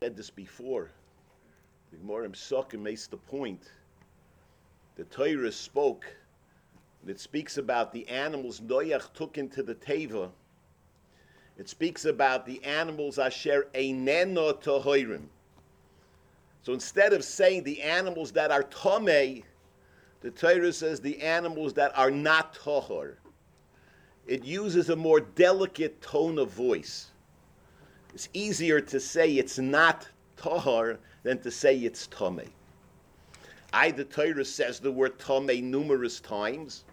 said 0.00 0.16
this 0.16 0.30
before. 0.30 0.90
The 1.90 1.96
Gemara 1.98 2.28
Psachim 2.28 2.80
makes 2.80 3.06
the 3.06 3.16
point. 3.16 3.70
The 4.96 5.04
Torah 5.04 5.50
spoke, 5.50 6.06
it 7.06 7.18
speaks 7.18 7.58
about 7.58 7.92
the 7.92 8.06
animals 8.08 8.60
Noach 8.60 9.12
took 9.14 9.36
into 9.38 9.62
the 9.62 9.74
Teva. 9.74 10.30
It 11.58 11.68
speaks 11.68 12.04
about 12.04 12.46
the 12.46 12.62
animals 12.64 13.18
Asher 13.18 13.68
Einena 13.74 14.62
Tohorim. 14.62 15.24
So 16.62 16.72
instead 16.72 17.12
of 17.12 17.24
saying 17.24 17.62
the 17.62 17.82
animals 17.82 18.32
that 18.32 18.50
are 18.50 18.64
Tomei, 18.64 19.44
the 20.20 20.30
Torah 20.30 20.72
says 20.72 21.00
the 21.00 21.20
animals 21.22 21.74
that 21.74 21.96
are 21.96 22.10
not 22.10 22.54
Tohor 22.54 23.16
it 24.26 24.44
uses 24.44 24.90
a 24.90 24.96
more 24.96 25.20
delicate 25.20 26.00
tone 26.02 26.38
of 26.38 26.50
voice. 26.50 27.10
It's 28.12 28.28
easier 28.32 28.80
to 28.80 28.98
say 28.98 29.34
it's 29.34 29.58
not 29.58 30.08
tahar 30.36 30.98
than 31.22 31.38
to 31.40 31.50
say 31.50 31.76
it's 31.78 32.06
tame. 32.08 32.50
I, 33.72 33.90
the 33.90 34.04
Torah, 34.04 34.44
says 34.44 34.80
the 34.80 34.90
word 34.90 35.18
tame 35.18 35.70
numerous 35.70 36.20
times. 36.20 36.84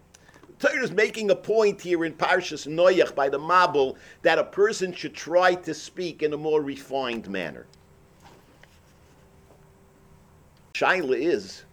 Torah 0.58 0.82
is 0.82 0.92
making 0.92 1.30
a 1.30 1.36
point 1.36 1.80
here 1.80 2.04
in 2.04 2.12
Parshas 2.12 2.66
Noach 2.66 3.14
by 3.14 3.28
the 3.28 3.38
Mabul 3.38 3.96
that 4.22 4.38
a 4.38 4.44
person 4.44 4.92
should 4.92 5.14
try 5.14 5.54
to 5.54 5.74
speak 5.74 6.22
in 6.22 6.32
a 6.32 6.36
more 6.36 6.62
refined 6.62 7.28
manner. 7.28 7.66
Shaila 10.74 11.16
is, 11.16 11.64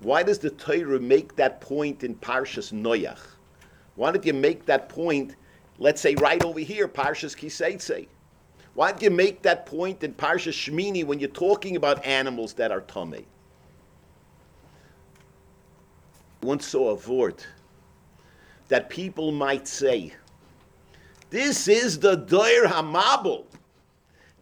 why 0.00 0.22
does 0.22 0.38
the 0.38 0.50
Torah 0.50 1.00
make 1.00 1.34
that 1.36 1.60
point 1.60 2.04
in 2.04 2.14
Parshas 2.14 2.72
Noach? 2.72 3.18
Why 3.96 4.12
don't 4.12 4.24
you 4.24 4.34
make 4.34 4.64
that 4.66 4.88
point, 4.88 5.34
let's 5.78 6.00
say 6.00 6.14
right 6.16 6.42
over 6.44 6.60
here, 6.60 6.88
Parshas 6.88 7.36
Kiseitse? 7.36 8.06
Why 8.74 8.92
don't 8.92 9.02
you 9.02 9.10
make 9.10 9.42
that 9.42 9.66
point 9.66 10.04
in 10.04 10.14
Parshas 10.14 10.52
Shmini 10.52 11.04
when 11.04 11.18
you're 11.18 11.30
talking 11.30 11.74
about 11.76 12.04
animals 12.06 12.52
that 12.54 12.70
are 12.70 12.82
tummy? 12.82 13.26
Once 16.42 16.66
saw 16.66 16.90
a 16.90 16.96
vort 16.96 17.46
that 18.68 18.90
people 18.90 19.32
might 19.32 19.66
say, 19.66 20.12
this 21.30 21.68
is 21.68 21.98
the 21.98 22.16
Doir 22.16 22.66
Hamabel. 22.66 23.44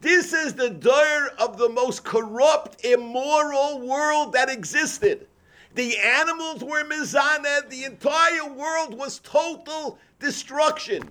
This 0.01 0.33
is 0.33 0.55
the 0.55 0.71
Doir 0.71 1.31
of 1.39 1.59
the 1.59 1.69
most 1.69 2.05
corrupt, 2.05 2.85
immoral 2.85 3.81
world 3.81 4.33
that 4.35 4.49
existed. 4.49 5.27
The 5.75 5.99
animals 5.99 6.63
were 6.63 6.85
mizaneh. 6.85 7.69
The 7.69 7.85
entire 7.85 8.49
world 8.49 8.97
was 8.97 9.19
total 9.21 9.99
destruction. 10.21 11.03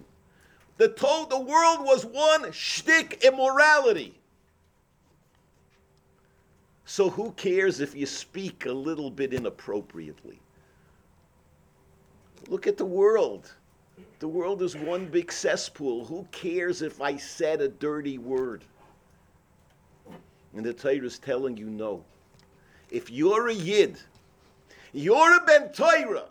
The, 0.78 0.90
to- 0.90 1.28
the 1.30 1.40
world 1.40 1.80
was 1.82 2.06
one 2.06 2.52
shtick 2.52 3.24
immorality. 3.24 4.18
So 6.86 7.10
who 7.10 7.32
cares 7.32 7.80
if 7.80 7.96
you 7.96 8.06
speak 8.06 8.66
a 8.66 8.72
little 8.72 9.10
bit 9.10 9.34
inappropriately? 9.34 10.40
Look 12.48 12.68
at 12.68 12.78
the 12.78 12.86
world. 12.86 13.52
The 14.20 14.28
world 14.28 14.62
is 14.62 14.76
one 14.76 15.06
big 15.06 15.32
cesspool. 15.32 16.06
Who 16.06 16.28
cares 16.32 16.82
if 16.82 17.02
I 17.02 17.18
said 17.18 17.62
a 17.62 17.68
dirty 17.68 18.18
word? 18.18 18.64
And 20.54 20.66
the 20.66 20.74
Torah 20.74 21.06
is 21.06 21.20
telling 21.20 21.58
you 21.58 21.70
no. 21.70 22.04
If 22.90 23.10
you're 23.10 23.50
a 23.50 23.54
yid, 23.54 24.00
you're 24.94 25.36
a 25.36 25.46
Ben 25.46 25.72
Torah. 25.72 26.30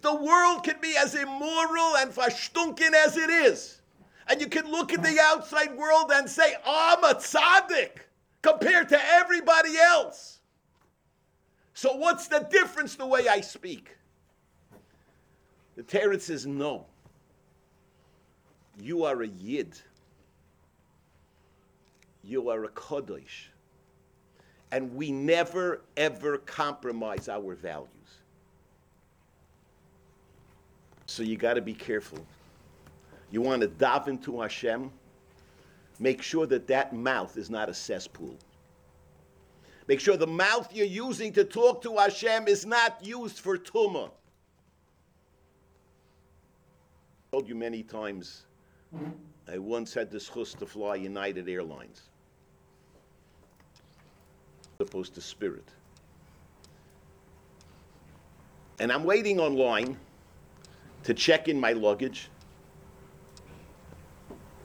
The 0.00 0.14
world 0.14 0.64
can 0.64 0.76
be 0.80 0.96
as 0.96 1.14
immoral 1.14 1.96
and 1.96 2.10
verstunken 2.10 2.92
as 2.92 3.16
it 3.16 3.30
is. 3.30 3.82
And 4.28 4.40
you 4.40 4.46
can 4.46 4.70
look 4.70 4.92
at 4.92 5.02
the 5.02 5.18
outside 5.20 5.76
world 5.76 6.10
and 6.14 6.28
say, 6.28 6.54
I'm 6.64 7.04
a 7.04 7.14
tzaddik 7.14 7.98
compared 8.40 8.88
to 8.88 9.00
everybody 9.10 9.76
else. 9.78 10.40
So 11.74 11.96
what's 11.96 12.28
the 12.28 12.46
difference 12.50 12.94
the 12.94 13.06
way 13.06 13.28
I 13.28 13.40
speak? 13.40 13.96
The 15.76 15.82
Torah 15.82 16.20
says, 16.20 16.46
no. 16.46 16.86
You 18.80 19.04
are 19.04 19.22
a 19.22 19.28
yid. 19.28 19.78
You 22.24 22.50
are 22.50 22.64
a 22.64 22.68
kodesh. 22.68 23.48
And 24.70 24.94
we 24.94 25.12
never, 25.12 25.82
ever 25.96 26.38
compromise 26.38 27.28
our 27.28 27.54
values. 27.54 27.88
So 31.06 31.22
you 31.22 31.36
got 31.36 31.54
to 31.54 31.62
be 31.62 31.74
careful. 31.74 32.24
You 33.30 33.42
want 33.42 33.60
to 33.62 33.68
dive 33.68 34.08
into 34.08 34.40
Hashem, 34.40 34.90
make 35.98 36.22
sure 36.22 36.46
that 36.46 36.66
that 36.68 36.94
mouth 36.94 37.36
is 37.36 37.50
not 37.50 37.68
a 37.68 37.74
cesspool. 37.74 38.36
Make 39.88 40.00
sure 40.00 40.16
the 40.16 40.26
mouth 40.26 40.74
you're 40.74 40.86
using 40.86 41.32
to 41.32 41.44
talk 41.44 41.82
to 41.82 41.96
Hashem 41.96 42.46
is 42.46 42.64
not 42.64 43.04
used 43.04 43.40
for 43.40 43.58
tumah. 43.58 44.08
I 44.08 44.10
told 47.32 47.48
you 47.48 47.54
many 47.54 47.82
times, 47.82 48.44
I 49.50 49.56
once 49.56 49.94
had 49.94 50.10
the 50.10 50.20
chus 50.20 50.52
to 50.52 50.66
fly 50.66 50.96
United 50.96 51.48
Airlines, 51.48 52.10
opposed 54.78 55.14
to 55.14 55.22
Spirit. 55.22 55.66
And 58.80 58.92
I'm 58.92 59.04
waiting 59.04 59.40
online 59.40 59.96
to 61.04 61.14
check 61.14 61.48
in 61.48 61.58
my 61.58 61.72
luggage. 61.72 62.28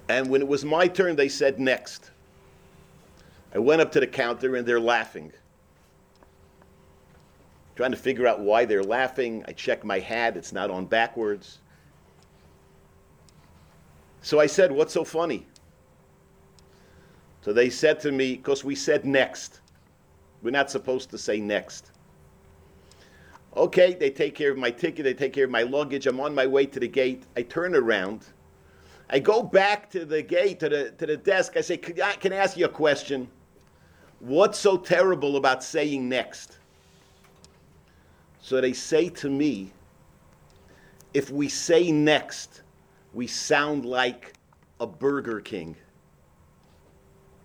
And 0.10 0.30
when 0.30 0.42
it 0.42 0.48
was 0.50 0.66
my 0.66 0.90
turn, 0.90 1.16
they 1.16 1.30
said 1.30 1.62
next. 1.62 2.12
I 3.56 3.60
went 3.60 3.80
up 3.80 3.94
to 3.94 4.02
the 4.02 4.08
counter 4.08 4.58
and 4.58 4.68
they're 4.68 4.78
laughing. 4.78 5.32
Trying 7.78 7.92
to 7.92 7.98
figure 7.98 8.28
out 8.28 8.42
why 8.42 8.66
they're 8.66 8.84
laughing. 8.84 9.46
I 9.48 9.54
check 9.54 9.86
my 9.86 10.00
hat, 10.00 10.36
it's 10.36 10.52
not 10.52 10.70
on 10.70 10.86
backwards. 10.86 11.60
So 14.28 14.42
I 14.42 14.46
said, 14.46 14.74
What's 14.74 14.92
so 14.92 15.06
funny? 15.06 15.46
So 17.40 17.54
they 17.54 17.70
said 17.70 18.02
to 18.02 18.12
me, 18.12 18.36
Because 18.36 18.62
we 18.62 18.76
said 18.76 19.06
next. 19.06 19.62
We're 20.42 20.52
not 20.52 20.70
supposed 20.70 21.10
to 21.12 21.18
say 21.18 21.40
next. 21.40 21.92
Okay, 23.56 23.94
they 23.94 24.10
take 24.10 24.36
care 24.36 24.52
of 24.52 24.58
my 24.58 24.70
ticket, 24.70 25.06
they 25.06 25.14
take 25.14 25.32
care 25.32 25.46
of 25.46 25.50
my 25.50 25.64
luggage. 25.64 26.08
I'm 26.08 26.20
on 26.20 26.36
my 26.36 26.46
way 26.46 26.66
to 26.66 26.78
the 26.78 26.90
gate. 26.90 27.24
I 27.38 27.42
turn 27.44 27.74
around. 27.74 28.26
I 29.10 29.20
go 29.20 29.42
back 29.42 29.90
to 29.92 30.04
the 30.04 30.22
gate, 30.22 30.60
to 30.60 30.68
the, 30.68 30.92
to 30.98 31.06
the 31.06 31.16
desk. 31.16 31.56
I 31.56 31.62
say, 31.62 31.78
can 31.78 32.02
I, 32.02 32.12
can 32.16 32.34
I 32.34 32.36
ask 32.36 32.58
you 32.58 32.66
a 32.66 32.70
question? 32.70 33.30
What's 34.20 34.60
so 34.60 34.76
terrible 34.76 35.38
about 35.38 35.64
saying 35.64 36.10
next? 36.10 36.58
So 38.42 38.60
they 38.60 38.74
say 38.74 39.08
to 39.08 39.30
me, 39.30 39.72
if 41.14 41.30
we 41.30 41.48
say 41.48 41.94
next, 41.94 42.64
we 43.18 43.26
sound 43.26 43.84
like 43.84 44.34
a 44.80 44.86
Burger 44.86 45.42
King, 45.42 45.76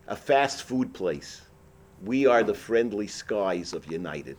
a 0.06 0.14
fast 0.14 0.64
food 0.64 0.92
place. 0.92 1.40
We 2.04 2.26
are 2.26 2.42
the 2.42 2.52
friendly 2.52 3.06
skies 3.06 3.72
of 3.72 3.90
United. 3.90 4.36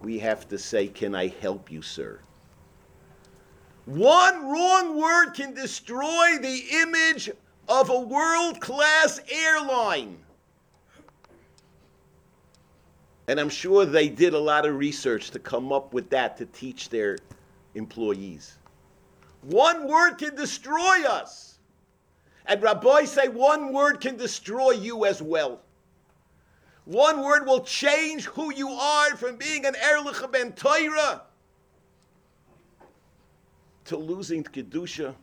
We 0.00 0.20
have 0.20 0.46
to 0.46 0.56
say, 0.56 0.86
Can 0.86 1.12
I 1.12 1.26
help 1.26 1.72
you, 1.72 1.82
sir? 1.82 2.20
One 3.86 4.48
wrong 4.48 4.96
word 4.96 5.32
can 5.32 5.54
destroy 5.54 6.38
the 6.40 6.62
image 6.82 7.30
of 7.68 7.90
a 7.90 8.00
world 8.00 8.60
class 8.60 9.20
airline. 9.28 10.18
And 13.26 13.40
I'm 13.40 13.48
sure 13.48 13.84
they 13.84 14.08
did 14.08 14.34
a 14.34 14.38
lot 14.38 14.66
of 14.66 14.76
research 14.76 15.32
to 15.32 15.40
come 15.40 15.72
up 15.72 15.92
with 15.92 16.10
that 16.10 16.36
to 16.36 16.46
teach 16.46 16.90
their 16.90 17.18
employees. 17.74 18.59
One 19.42 19.88
word 19.88 20.16
can 20.16 20.34
destroy 20.34 21.04
us. 21.04 21.58
And 22.46 22.62
Rabbi 22.62 23.04
say 23.04 23.28
one 23.28 23.72
word 23.72 24.00
can 24.00 24.16
destroy 24.16 24.72
you 24.72 25.04
as 25.04 25.22
well. 25.22 25.60
One 26.84 27.22
word 27.22 27.46
will 27.46 27.60
change 27.60 28.24
who 28.24 28.52
you 28.52 28.68
are 28.68 29.16
from 29.16 29.36
being 29.36 29.64
an 29.64 29.74
Erlich 29.76 30.30
ben 30.32 30.52
Torah 30.52 31.22
to 33.84 33.96
losing 33.96 34.42
Kedusha 34.42 35.14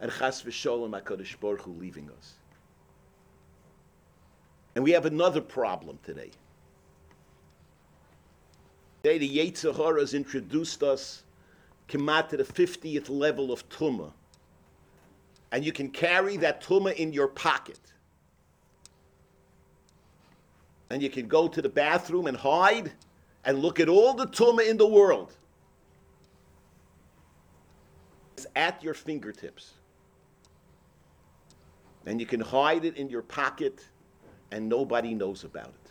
and 0.00 0.12
Chas 0.12 0.42
v'sholem 0.42 1.00
HaKadosh 1.00 1.38
Baruch 1.40 1.62
Hu 1.62 1.72
leaving 1.72 2.10
us. 2.16 2.34
And 4.74 4.84
we 4.84 4.92
have 4.92 5.06
another 5.06 5.40
problem 5.40 5.98
today. 6.04 6.30
Today 9.02 9.18
the 9.18 9.38
Yetzer 9.38 9.74
Hara 9.74 10.00
has 10.00 10.14
introduced 10.14 10.82
us 10.82 11.24
Kemat 11.88 12.28
to 12.30 12.36
the 12.36 12.44
50th 12.44 13.08
level 13.10 13.52
of 13.52 13.68
Tumah. 13.68 14.12
And 15.50 15.64
you 15.64 15.72
can 15.72 15.90
carry 15.90 16.36
that 16.38 16.62
Tumah 16.62 16.94
in 16.94 17.12
your 17.12 17.28
pocket. 17.28 17.78
And 20.90 21.02
you 21.02 21.10
can 21.10 21.28
go 21.28 21.48
to 21.48 21.60
the 21.60 21.68
bathroom 21.68 22.26
and 22.26 22.36
hide 22.36 22.92
and 23.44 23.58
look 23.58 23.80
at 23.80 23.88
all 23.88 24.14
the 24.14 24.26
Tumah 24.26 24.68
in 24.68 24.76
the 24.76 24.86
world. 24.86 25.34
It's 28.36 28.46
at 28.56 28.82
your 28.82 28.94
fingertips. 28.94 29.74
And 32.06 32.20
you 32.20 32.26
can 32.26 32.40
hide 32.40 32.84
it 32.84 32.96
in 32.96 33.08
your 33.08 33.22
pocket 33.22 33.86
and 34.50 34.68
nobody 34.68 35.14
knows 35.14 35.44
about 35.44 35.68
it. 35.68 35.90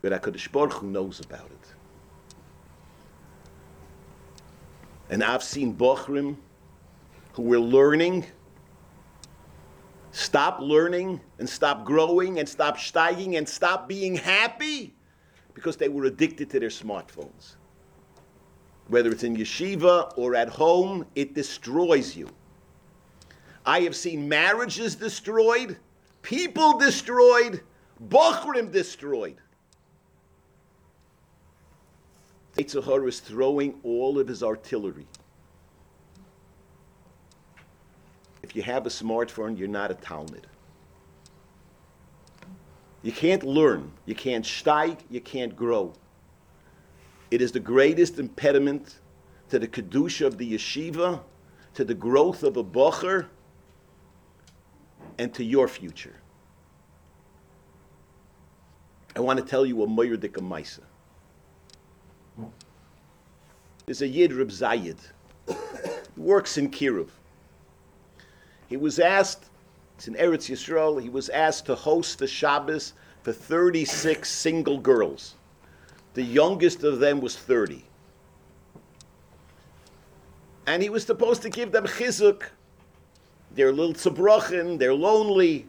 But 0.00 0.12
HaKadosh 0.12 0.50
Baruch 0.52 0.74
Hu 0.74 0.86
knows 0.86 1.20
about 1.20 1.46
it. 1.46 1.77
And 5.10 5.24
I've 5.24 5.42
seen 5.42 5.74
Bochrim 5.74 6.36
who 7.32 7.42
were 7.42 7.60
learning, 7.60 8.26
stop 10.10 10.60
learning 10.60 11.20
and 11.38 11.48
stop 11.48 11.84
growing 11.84 12.38
and 12.38 12.48
stop 12.48 12.76
steiging 12.76 13.38
and 13.38 13.48
stop 13.48 13.88
being 13.88 14.16
happy 14.16 14.94
because 15.54 15.76
they 15.76 15.88
were 15.88 16.04
addicted 16.04 16.50
to 16.50 16.60
their 16.60 16.68
smartphones. 16.68 17.56
Whether 18.88 19.10
it's 19.10 19.22
in 19.22 19.36
yeshiva 19.36 20.12
or 20.16 20.34
at 20.34 20.48
home, 20.48 21.06
it 21.14 21.34
destroys 21.34 22.16
you. 22.16 22.28
I 23.64 23.80
have 23.80 23.94
seen 23.94 24.28
marriages 24.28 24.94
destroyed, 24.94 25.78
people 26.22 26.78
destroyed, 26.78 27.62
Bochrim 28.08 28.72
destroyed. 28.72 29.36
Yetzer 32.58 32.82
Hara 32.82 33.06
is 33.06 33.20
throwing 33.20 33.78
all 33.84 34.18
of 34.18 34.26
his 34.26 34.42
artillery. 34.42 35.06
If 38.42 38.56
you 38.56 38.62
have 38.62 38.86
a 38.86 38.88
smartphone, 38.88 39.56
you're 39.56 39.68
not 39.68 39.90
a 39.90 39.94
Talmud. 39.94 40.46
You 43.02 43.12
can't 43.12 43.44
learn, 43.44 43.92
you 44.06 44.14
can't 44.14 44.44
steig, 44.44 44.98
you 45.08 45.20
can't 45.20 45.54
grow. 45.54 45.92
It 47.30 47.40
is 47.40 47.52
the 47.52 47.60
greatest 47.60 48.18
impediment 48.18 48.98
to 49.50 49.58
the 49.58 49.68
kedusha 49.68 50.26
of 50.26 50.36
the 50.38 50.54
yeshiva, 50.54 51.20
to 51.74 51.84
the 51.84 51.94
growth 51.94 52.42
of 52.42 52.56
a 52.56 52.64
bocher, 52.64 53.26
and 55.18 55.32
to 55.34 55.44
your 55.44 55.68
future. 55.68 56.16
I 59.14 59.20
want 59.20 59.38
to 59.38 59.44
tell 59.44 59.64
you 59.64 59.82
a 59.82 59.86
Moyerdik 59.86 60.32
Maisa. 60.32 60.82
There's 63.86 64.02
a 64.02 64.06
Yid 64.06 64.32
Reb 64.32 64.48
Zayid. 64.48 64.98
He 65.46 65.54
works 66.16 66.58
in 66.58 66.70
Kiruv. 66.70 67.08
He 68.68 68.76
was 68.76 68.98
asked, 68.98 69.46
it's 69.96 70.08
in 70.08 70.14
Eretz 70.14 70.50
Yisrael, 70.50 71.00
he 71.00 71.08
was 71.08 71.28
asked 71.30 71.66
to 71.66 71.74
host 71.74 72.18
the 72.18 72.26
Shabbos 72.26 72.92
for 73.22 73.32
36 73.32 74.28
single 74.28 74.78
girls. 74.78 75.34
The 76.14 76.22
youngest 76.22 76.84
of 76.84 76.98
them 76.98 77.20
was 77.20 77.36
30. 77.36 77.84
And 80.66 80.82
he 80.82 80.90
was 80.90 81.04
supposed 81.04 81.40
to 81.42 81.50
give 81.50 81.72
them 81.72 81.86
chizuk. 81.86 82.42
They're 83.52 83.72
little 83.72 83.94
tzabrochen, 83.94 84.78
they're 84.78 84.92
lonely. 84.92 85.66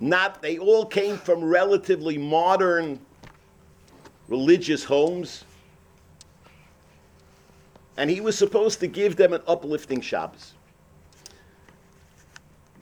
Not, 0.00 0.42
they 0.42 0.58
all 0.58 0.84
came 0.84 1.16
from 1.16 1.44
relatively 1.44 2.18
modern 2.18 2.98
religious 4.28 4.84
homes 4.84 5.44
and 7.96 8.10
he 8.10 8.20
was 8.20 8.36
supposed 8.36 8.80
to 8.80 8.86
give 8.86 9.16
them 9.16 9.32
an 9.32 9.42
uplifting 9.46 10.00
Shabbos. 10.00 10.52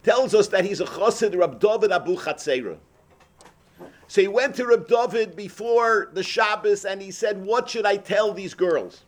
Tells 0.02 0.35
us 0.35 0.48
that 0.48 0.64
he's 0.64 0.80
a 0.80 0.85
chassid 0.85 1.38
Rab 1.38 1.61
David 1.61 1.92
Abu 1.92 2.16
Chatzera. 2.16 2.76
So 4.07 4.20
he 4.20 4.28
went 4.28 4.54
to 4.57 4.66
Reb 4.66 4.87
David 4.87 5.35
before 5.35 6.11
the 6.12 6.22
Shabbos 6.22 6.85
and 6.85 7.00
he 7.00 7.11
said, 7.11 7.42
What 7.44 7.68
should 7.68 7.87
I 7.87 7.96
tell 7.96 8.33
these 8.33 8.54
girls? 8.54 9.02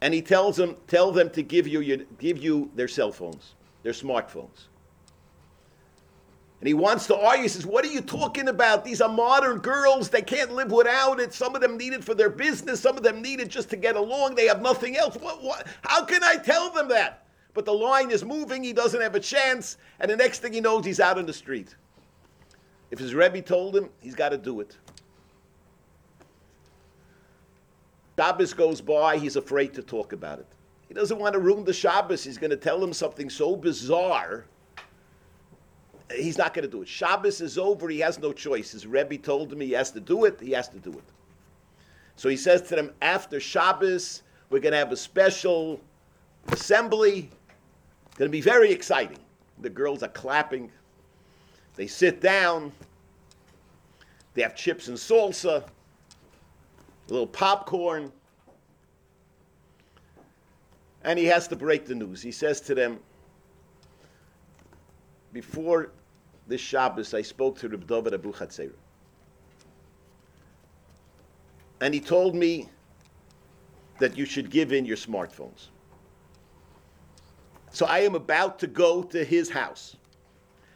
And 0.00 0.14
he 0.14 0.22
tells 0.22 0.56
them, 0.56 0.76
Tell 0.86 1.12
them 1.12 1.28
to 1.30 1.42
give 1.42 1.66
you, 1.66 1.80
your, 1.80 1.98
give 2.18 2.38
you 2.38 2.70
their 2.74 2.88
cell 2.88 3.12
phones, 3.12 3.54
their 3.82 3.92
smartphones. 3.92 4.69
And 6.60 6.68
he 6.68 6.74
wants 6.74 7.06
to 7.06 7.16
argue. 7.16 7.44
He 7.44 7.48
says, 7.48 7.64
What 7.64 7.84
are 7.86 7.90
you 7.90 8.02
talking 8.02 8.48
about? 8.48 8.84
These 8.84 9.00
are 9.00 9.08
modern 9.08 9.58
girls. 9.58 10.10
They 10.10 10.20
can't 10.20 10.52
live 10.52 10.70
without 10.70 11.18
it. 11.18 11.32
Some 11.32 11.54
of 11.54 11.62
them 11.62 11.78
need 11.78 11.94
it 11.94 12.04
for 12.04 12.14
their 12.14 12.28
business. 12.28 12.80
Some 12.80 12.98
of 12.98 13.02
them 13.02 13.22
need 13.22 13.40
it 13.40 13.48
just 13.48 13.70
to 13.70 13.76
get 13.76 13.96
along. 13.96 14.34
They 14.34 14.46
have 14.46 14.60
nothing 14.60 14.96
else. 14.96 15.16
What, 15.16 15.42
what? 15.42 15.66
How 15.82 16.04
can 16.04 16.22
I 16.22 16.36
tell 16.36 16.70
them 16.70 16.88
that? 16.88 17.26
But 17.54 17.64
the 17.64 17.72
line 17.72 18.10
is 18.10 18.24
moving. 18.24 18.62
He 18.62 18.74
doesn't 18.74 19.00
have 19.00 19.14
a 19.14 19.20
chance. 19.20 19.78
And 20.00 20.10
the 20.10 20.16
next 20.16 20.40
thing 20.40 20.52
he 20.52 20.60
knows, 20.60 20.84
he's 20.84 21.00
out 21.00 21.18
on 21.18 21.24
the 21.24 21.32
street. 21.32 21.74
If 22.90 22.98
his 22.98 23.14
Rebbe 23.14 23.40
told 23.40 23.74
him, 23.74 23.88
he's 24.00 24.14
got 24.14 24.28
to 24.28 24.38
do 24.38 24.60
it. 24.60 24.76
Shabbos 28.18 28.52
goes 28.52 28.82
by, 28.82 29.16
he's 29.16 29.36
afraid 29.36 29.72
to 29.72 29.82
talk 29.82 30.12
about 30.12 30.40
it. 30.40 30.46
He 30.88 30.92
doesn't 30.94 31.18
want 31.18 31.32
to 31.32 31.38
ruin 31.38 31.64
the 31.64 31.72
Shabbos. 31.72 32.22
He's 32.22 32.36
going 32.36 32.50
to 32.50 32.56
tell 32.56 32.82
him 32.84 32.92
something 32.92 33.30
so 33.30 33.56
bizarre. 33.56 34.44
He's 36.14 36.38
not 36.38 36.54
going 36.54 36.64
to 36.64 36.70
do 36.70 36.82
it. 36.82 36.88
Shabbos 36.88 37.40
is 37.40 37.56
over. 37.56 37.88
He 37.88 38.00
has 38.00 38.18
no 38.18 38.32
choice. 38.32 38.72
His 38.72 38.86
Rebbe 38.86 39.18
told 39.18 39.52
him 39.52 39.60
he 39.60 39.72
has 39.72 39.90
to 39.92 40.00
do 40.00 40.24
it. 40.24 40.40
He 40.40 40.50
has 40.52 40.68
to 40.68 40.78
do 40.78 40.90
it. 40.90 41.04
So 42.16 42.28
he 42.28 42.36
says 42.36 42.62
to 42.62 42.76
them, 42.76 42.92
after 43.00 43.38
Shabbos, 43.40 44.22
we're 44.50 44.60
going 44.60 44.72
to 44.72 44.78
have 44.78 44.92
a 44.92 44.96
special 44.96 45.80
assembly. 46.48 47.30
It's 48.06 48.18
going 48.18 48.28
to 48.28 48.32
be 48.32 48.40
very 48.40 48.72
exciting. 48.72 49.18
The 49.60 49.70
girls 49.70 50.02
are 50.02 50.08
clapping. 50.08 50.70
They 51.76 51.86
sit 51.86 52.20
down. 52.20 52.72
They 54.34 54.42
have 54.42 54.54
chips 54.54 54.88
and 54.88 54.96
salsa, 54.96 55.62
a 55.62 57.12
little 57.12 57.26
popcorn. 57.26 58.12
And 61.04 61.18
he 61.18 61.24
has 61.26 61.48
to 61.48 61.56
break 61.56 61.86
the 61.86 61.94
news. 61.94 62.20
He 62.20 62.32
says 62.32 62.60
to 62.62 62.74
them, 62.74 62.98
before 65.32 65.92
this 66.50 66.60
Shabbos, 66.60 67.14
I 67.14 67.22
spoke 67.22 67.58
to 67.60 67.68
Reb 67.68 67.86
David 67.86 68.12
Abu 68.12 68.32
Chatzera. 68.32 68.72
And 71.80 71.94
he 71.94 72.00
told 72.00 72.34
me 72.34 72.68
that 74.00 74.18
you 74.18 74.26
should 74.26 74.50
give 74.50 74.72
in 74.72 74.84
your 74.84 74.96
smartphones. 74.96 75.68
So 77.70 77.86
I 77.86 78.00
am 78.00 78.16
about 78.16 78.58
to 78.58 78.66
go 78.66 79.02
to 79.04 79.24
his 79.24 79.48
house. 79.48 79.96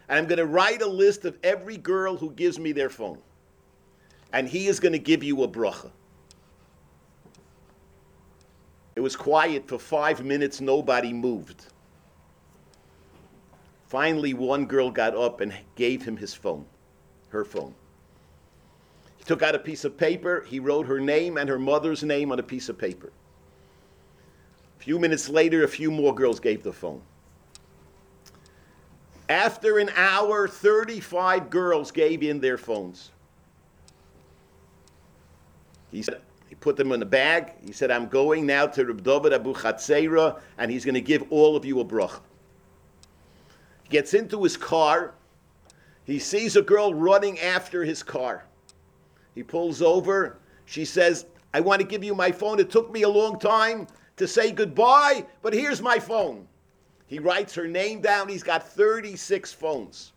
And 0.09 0.17
I'm 0.17 0.27
going 0.27 0.39
to 0.39 0.47
write 0.47 0.81
a 0.81 0.87
list 0.87 1.25
of 1.25 1.37
every 1.43 1.77
girl 1.77 2.17
who 2.17 2.31
gives 2.31 2.59
me 2.59 2.71
their 2.71 2.89
phone. 2.89 3.19
And 4.33 4.49
he 4.49 4.69
is 4.69 4.79
going 4.79 4.93
to 4.93 4.99
give 4.99 5.25
you 5.25 5.43
a 5.43 5.49
bracha. 5.49 5.91
It 8.95 9.01
was 9.01 9.17
quiet 9.17 9.67
for 9.67 9.79
five 9.79 10.25
minutes, 10.25 10.61
nobody 10.61 11.13
moved. 11.13 11.67
Finally, 13.87 14.35
one 14.35 14.67
girl 14.67 14.91
got 14.91 15.15
up 15.15 15.41
and 15.41 15.55
gave 15.77 16.03
him 16.03 16.17
his 16.17 16.35
phone, 16.35 16.65
her 17.29 17.45
phone. 17.45 17.75
He 19.19 19.25
took 19.25 19.43
out 19.43 19.55
a 19.55 19.59
piece 19.59 19.85
of 19.85 19.97
paper, 19.97 20.45
he 20.49 20.59
wrote 20.59 20.87
her 20.87 21.01
name 21.01 21.37
and 21.37 21.49
her 21.49 21.59
mother's 21.59 22.03
name 22.03 22.33
on 22.33 22.39
a 22.39 22.43
piece 22.43 22.69
of 22.69 22.79
paper. 22.79 23.13
A 24.79 24.83
few 24.83 24.99
minutes 24.99 25.29
later, 25.29 25.65
a 25.65 25.69
few 25.69 25.91
more 25.91 26.15
girls 26.15 26.41
gave 26.41 26.63
the 26.63 26.73
phone. 26.73 27.01
After 29.29 29.79
an 29.79 29.91
hour, 29.97 30.47
35 30.49 31.49
girls 31.49 31.91
gave 31.91 32.23
in 32.23 32.41
their 32.41 32.59
phones. 32.59 33.11
He 35.91 36.03
said, 36.03 36.21
he 36.49 36.55
put 36.57 36.77
them 36.77 36.93
in 36.93 37.01
a 37.01 37.07
bag. 37.07 37.53
He 37.65 37.73
said, 37.73 37.91
I'm 37.91 38.09
going 38.09 38.45
now 38.47 38.67
to 38.67 38.85
Reb 38.85 39.03
David 39.03 39.33
Abu 39.33 39.55
Chatzera, 39.55 40.41
and 40.59 40.71
he's 40.71 40.85
going 40.85 40.95
to 40.95 41.01
give 41.01 41.25
all 41.31 41.57
of 41.57 41.65
you 41.65 41.81
a 41.81 41.85
bracha. 41.85 42.21
Gets 43.95 44.13
into 44.13 44.43
his 44.43 44.57
car. 44.57 45.15
He 46.03 46.19
sees 46.19 46.57
a 46.57 46.63
girl 46.63 46.93
running 46.93 47.39
after 47.39 47.85
his 47.85 48.03
car. 48.03 48.45
He 49.37 49.45
pulls 49.45 49.81
over. 49.81 50.39
She 50.65 50.85
says, 50.85 51.27
I 51.53 51.61
want 51.61 51.81
to 51.81 51.87
give 51.87 52.03
you 52.03 52.13
my 52.13 52.33
phone. 52.33 52.59
It 52.59 52.73
took 52.73 52.91
me 52.91 53.03
a 53.03 53.09
long 53.09 53.39
time 53.39 53.87
to 54.17 54.27
say 54.27 54.51
goodbye, 54.51 55.25
but 55.43 55.55
here's 55.55 55.81
my 55.81 56.01
phone. 56.01 56.49
He 57.07 57.21
writes 57.21 57.55
her 57.55 57.69
name 57.69 58.01
down. 58.01 58.29
He's 58.29 58.43
got 58.43 58.69
36 58.69 59.53
phones. 59.53 60.13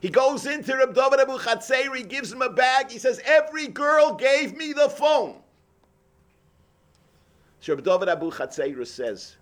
He 0.00 0.08
goes 0.08 0.46
into 0.46 0.74
Reb 0.74 0.94
David 0.94 1.20
Abu 1.20 1.36
Chatzer, 1.36 1.94
he 1.94 2.04
gives 2.04 2.32
him 2.32 2.40
a 2.40 2.48
bag. 2.48 2.90
He 2.90 2.98
says, 2.98 3.20
Every 3.26 3.66
girl 3.66 4.14
gave 4.14 4.56
me 4.56 4.72
the 4.72 4.88
phone. 4.88 5.42
So 7.60 7.74
Reb 7.74 7.84
David 7.84 8.08
Abu 8.08 8.30
Chatzer 8.30 8.86
says, 8.86 9.36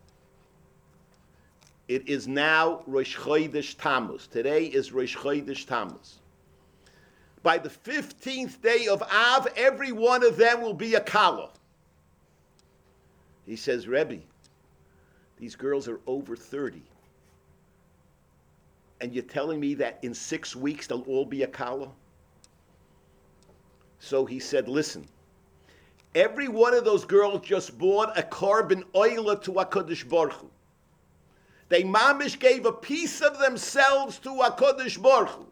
It 1.91 2.09
is 2.09 2.29
now 2.29 2.85
Rosh 2.87 3.17
Chodesh 3.19 3.77
Tammuz. 3.77 4.29
Today 4.29 4.67
is 4.67 4.93
Rosh 4.93 5.17
Chodesh 5.17 5.67
Tammuz. 5.67 6.21
By 7.43 7.59
the 7.59 7.69
15th 7.69 8.63
day 8.63 8.87
of 8.87 9.03
Av, 9.03 9.49
every 9.57 9.91
one 9.91 10.25
of 10.25 10.37
them 10.37 10.63
will 10.63 10.73
be 10.73 10.95
a 10.95 11.01
Kala. 11.01 11.51
He 13.45 13.57
says, 13.57 13.89
Rebbe, 13.89 14.19
these 15.37 15.57
girls 15.57 15.89
are 15.89 15.99
over 16.07 16.37
30. 16.37 16.81
And 19.01 19.13
you're 19.13 19.25
telling 19.25 19.59
me 19.59 19.75
that 19.75 19.99
in 20.03 20.15
six 20.15 20.55
weeks 20.55 20.87
they'll 20.87 21.01
all 21.09 21.27
be 21.27 21.43
a 21.43 21.49
Kala? 21.49 21.89
So 23.99 24.25
he 24.25 24.39
said, 24.39 24.69
listen, 24.69 25.09
every 26.15 26.47
one 26.47 26.73
of 26.73 26.85
those 26.85 27.05
girls 27.05 27.41
just 27.41 27.77
bought 27.77 28.17
a 28.17 28.23
korban 28.23 28.85
olah 28.95 29.43
to 29.43 29.51
HaKadosh 29.55 30.09
Baruch 30.09 30.35
Hu. 30.35 30.51
They 31.71 31.85
mamish 31.85 32.39
gave 32.39 32.67
a 32.67 32.73
piece 32.73 33.23
of 33.23 33.39
themselves 33.39 34.19
to 34.19 34.29
HaKadosh 34.29 35.01
Baruch 35.01 35.31
Hu. 35.31 35.47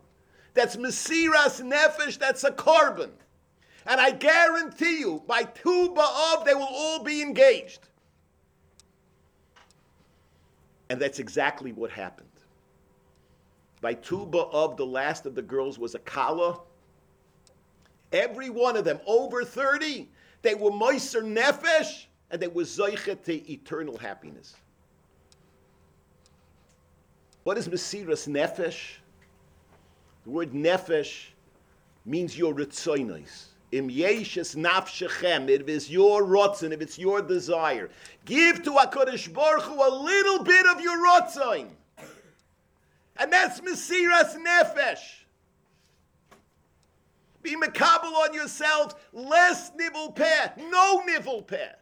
That's 0.53 0.77
Mesiras 0.77 1.63
Nefesh, 1.63 2.19
that's 2.19 2.43
a 2.43 2.51
korban. 2.51 3.11
And 3.87 4.01
I 4.01 4.11
guarantee 4.11 4.99
you, 4.99 5.23
by 5.29 5.45
Tu 5.45 5.95
B'Av, 5.95 6.45
they 6.45 6.55
will 6.55 6.69
all 6.69 7.05
be 7.05 7.23
engaged. 7.23 7.89
And 10.91 11.01
that's 11.01 11.21
exactly 11.21 11.73
what 11.73 11.93
happened. 11.93 12.27
By 13.81 13.95
Tu 13.95 14.27
B'Av, 14.27 14.77
the 14.77 14.87
last 14.87 15.25
of 15.25 15.37
the 15.37 15.43
girls 15.43 15.79
was 15.79 15.95
a 15.95 16.01
Kala. 16.01 16.59
Every 18.13 18.51
one 18.51 18.77
of 18.77 18.85
them, 18.85 18.99
over 19.07 19.45
30, 19.45 20.09
they 20.43 20.57
were 20.57 20.73
Moiser 20.73 21.23
Nefesh, 21.23 22.07
and 22.33 22.43
they 22.43 22.49
were 22.49 22.65
Zoichet 22.65 23.23
to 23.23 23.53
eternal 23.53 23.97
happiness. 23.97 24.57
What 27.49 27.57
is 27.57 27.67
Mesiras 27.67 28.29
Nefesh? 28.29 28.97
The 30.25 30.31
word 30.31 30.53
Nefesh 30.53 31.29
means 32.05 32.37
your 32.37 32.53
Ritzoinos. 32.53 33.47
Im 33.73 33.89
yeshes 33.89 34.55
nafshechem, 34.55 35.49
if 35.49 35.67
it's 35.67 35.89
your 35.89 36.25
rotzen, 36.25 36.73
if 36.73 36.83
it's 36.83 36.99
your 36.99 37.23
desire, 37.23 37.89
give 38.27 38.63
to 38.65 38.73
HaKadosh 38.73 39.33
Baruch 39.33 39.63
Hu 39.63 39.77
a 39.77 39.89
little 39.89 40.45
bit 40.45 40.67
of 40.67 40.83
your 40.83 40.99
rotzen. 40.99 41.69
And 43.17 43.33
that's 43.33 43.63
Mesiras 43.63 44.37
Nefesh. 44.37 45.23
Be 47.41 47.57
makabel 47.57 48.13
on 48.13 48.35
yourself, 48.35 48.95
less 49.15 49.71
nivul 49.71 50.15
peh, 50.15 50.51
no 50.71 51.03
nivul 51.09 51.47
peh. 51.47 51.73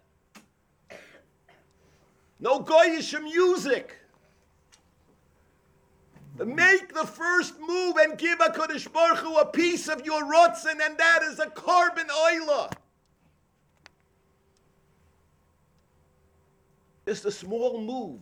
No 2.38 2.60
goyish 2.60 3.20
music. 3.20 3.96
Make 6.44 6.92
the 6.92 7.06
first 7.06 7.58
move 7.60 7.96
and 7.96 8.18
give 8.18 8.40
a 8.40 8.50
Kodesh 8.50 8.92
Baruch 8.92 9.18
Hu 9.18 9.36
a 9.36 9.46
piece 9.46 9.88
of 9.88 10.04
your 10.04 10.22
rotzen, 10.22 10.78
and 10.82 10.98
that 10.98 11.20
is 11.22 11.38
a 11.38 11.46
korban 11.46 12.08
oila. 12.08 12.72
Just 17.06 17.24
a 17.24 17.30
small 17.30 17.80
move. 17.80 18.20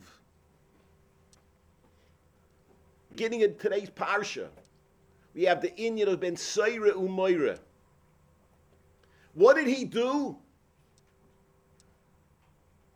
Beginning 3.09 3.41
in 3.41 3.57
today's 3.57 3.89
parsha, 3.89 4.47
we 5.33 5.43
have 5.43 5.61
the 5.61 5.71
Inyan 5.71 6.07
of 6.07 6.19
Ben 6.19 6.35
Seira 6.35 6.91
Umoira. 6.91 7.59
What 9.33 9.57
did 9.57 9.67
he 9.67 9.83
do? 9.83 10.37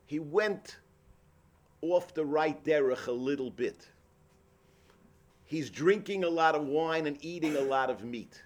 He 0.06 0.20
went 0.20 0.78
off 1.82 2.14
the 2.14 2.26
right 2.26 2.64
derech 2.64 3.08
a 3.08 3.12
little 3.12 3.50
bit 3.50 3.88
he's 5.50 5.72
drinking 5.72 6.24
a 6.24 6.30
lot 6.30 6.54
of 6.54 6.68
wine 6.68 7.08
and 7.08 7.18
eating 7.22 7.56
a 7.58 7.62
lot 7.62 7.90
of 7.90 8.04
meat. 8.04 8.42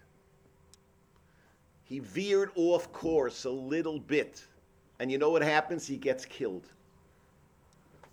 He 1.83 1.99
veered 1.99 2.49
off 2.55 2.91
course 2.93 3.43
a 3.43 3.49
little 3.49 3.99
bit. 3.99 4.43
And 4.99 5.11
you 5.11 5.17
know 5.17 5.29
what 5.29 5.41
happens? 5.41 5.85
He 5.85 5.97
gets 5.97 6.23
killed. 6.23 6.65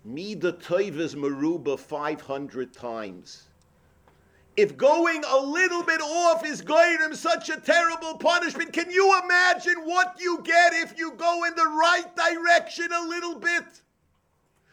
Mida 0.05 0.53
Toivas 0.53 1.14
Maruba 1.14 1.79
500 1.79 2.72
times. 2.72 3.44
If 4.57 4.76
going 4.76 5.22
a 5.29 5.38
little 5.38 5.85
bit 5.85 6.00
off 6.00 6.44
is 6.44 6.61
going 6.61 6.98
him 6.98 7.14
such 7.14 7.48
a 7.48 7.61
terrible 7.61 8.16
punishment, 8.18 8.72
can 8.72 8.90
you 8.90 9.20
imagine 9.22 9.85
what 9.85 10.16
you 10.18 10.40
get 10.42 10.72
if 10.72 10.98
you 10.98 11.12
go 11.12 11.44
in 11.44 11.55
the 11.55 11.62
right 11.62 12.09
direction 12.16 12.88
a 12.92 13.09
little 13.09 13.37
bit? 13.37 13.83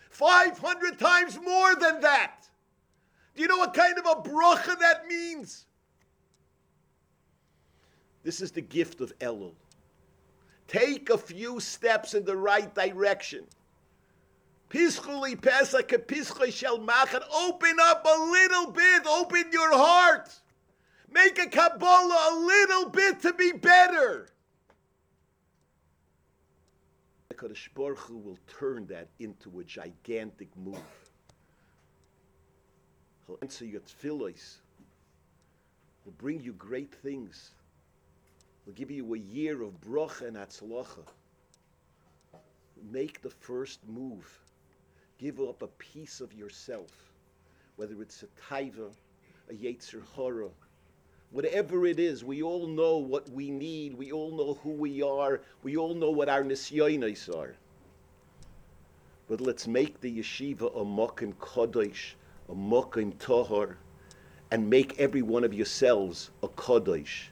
500 0.09 0.97
times 0.97 1.39
more 1.39 1.75
than 1.75 2.01
that. 2.01 2.47
Do 3.37 3.43
you 3.43 3.47
know 3.47 3.57
what 3.57 3.75
kind 3.75 3.95
of 3.99 4.05
a 4.05 4.27
bracha 4.27 4.79
that 4.79 5.05
means? 5.07 5.67
This 8.23 8.41
is 8.41 8.51
the 8.51 8.61
gift 8.61 8.99
of 8.99 9.17
Elul. 9.19 9.53
Take 10.67 11.11
a 11.11 11.19
few 11.19 11.59
steps 11.59 12.15
in 12.15 12.25
the 12.25 12.35
right 12.35 12.73
direction. 12.73 13.45
Pischuli 14.71 15.39
Pesach, 15.39 15.87
Pischli 16.07 16.51
Shel 16.51 16.79
Machan. 16.79 17.21
Open 17.31 17.77
up 17.79 18.03
a 18.05 18.23
little 18.23 18.71
bit. 18.71 19.05
Open 19.05 19.43
your 19.51 19.71
heart. 19.71 20.33
Make 21.11 21.37
a 21.37 21.47
Kabbalah 21.47 22.29
a 22.31 22.35
little 22.39 22.89
bit 22.89 23.21
to 23.21 23.33
be 23.33 23.51
better. 23.51 24.29
Kadosh 27.35 27.69
Baruch 27.75 27.99
Hu 27.99 28.17
will 28.17 28.39
turn 28.47 28.87
that 28.87 29.09
into 29.19 29.59
a 29.59 29.63
gigantic 29.63 30.49
move. 30.57 30.81
He'll 33.27 33.37
answer 33.41 33.65
your 33.65 33.81
tefillos. 33.81 34.55
He'll 36.03 36.13
bring 36.17 36.41
you 36.41 36.53
great 36.53 36.93
things. 36.93 37.51
He'll 38.65 38.73
give 38.73 38.89
you 38.89 39.13
a 39.13 39.19
year 39.19 39.61
of 39.61 39.79
bracha 39.81 40.27
and 40.27 40.37
atzlacha. 40.37 41.05
Make 42.91 43.21
the 43.21 43.29
first 43.29 43.79
move. 43.87 44.27
Give 45.17 45.39
up 45.41 45.61
a 45.61 45.67
piece 45.67 46.21
of 46.21 46.33
yourself, 46.33 47.11
whether 47.75 48.01
it's 48.01 48.23
a 48.23 48.27
taiva, 48.49 48.91
a 49.49 49.53
yetzer 49.53 50.03
hara, 50.15 50.49
whatever 51.31 51.85
it 51.85 51.99
is. 51.99 52.23
We 52.23 52.43
all 52.43 52.67
know 52.67 52.97
what 52.97 53.27
we 53.29 53.49
need. 53.49 53.97
We 53.97 54.11
all 54.11 54.31
know 54.31 54.53
who 54.63 54.71
we 54.71 55.01
are. 55.01 55.41
We 55.63 55.75
all 55.75 55.93
know 55.93 56.11
what 56.11 56.29
our 56.29 56.43
nisyonis 56.43 57.35
are. 57.35 57.55
But 59.27 59.41
let's 59.41 59.67
make 59.67 59.99
the 59.99 60.19
yeshiva 60.19 60.67
a 60.67 60.85
mokim 60.85 61.33
kodesh, 61.35 62.13
a 62.49 62.53
mokim 62.53 63.13
tohar, 63.15 63.75
and 64.51 64.69
make 64.69 64.99
every 64.99 65.21
one 65.21 65.43
of 65.43 65.53
yourselves 65.53 66.31
a 66.43 66.47
kodesh. 66.47 67.29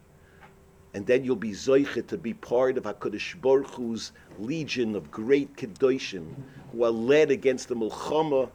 And 0.93 1.06
then 1.06 1.23
you'll 1.25 1.36
be 1.36 1.51
zoiche 1.51 2.08
to 2.08 2.17
be 2.17 2.34
part 2.34 2.78
of 2.78 2.84
HaKadosh 2.86 3.41
Baruch 3.41 3.75
Hu's 3.75 4.12
legion 4.39 4.95
of 4.95 5.12
great 5.12 5.56
kedoshim 5.56 6.34
who 6.71 6.84
are 6.84 6.91
led 6.91 7.32
against 7.32 7.67
the 7.67 7.75
mulchama 7.75 8.49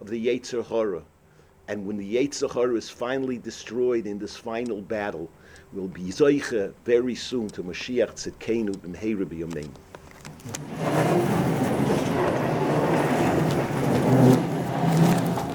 of 0.00 0.08
the 0.08 0.26
Yetzer 0.26 0.64
Hara. 0.64 1.02
And 1.66 1.86
when 1.86 1.96
the 1.96 2.14
Yetzer 2.16 2.52
Hara 2.52 2.74
is 2.74 2.88
finally 2.88 3.38
destroyed 3.38 4.06
in 4.06 4.18
this 4.18 4.36
final 4.36 4.80
battle, 4.80 5.28
we'll 5.72 5.88
be 5.88 6.04
zoiche 6.04 6.72
very 6.84 7.14
soon 7.14 7.48
to 7.50 7.62
Mashiach 7.62 8.14
Tzidkenu 8.14 8.76
b'mheira 8.76 9.24
b'yamein. 9.26 9.70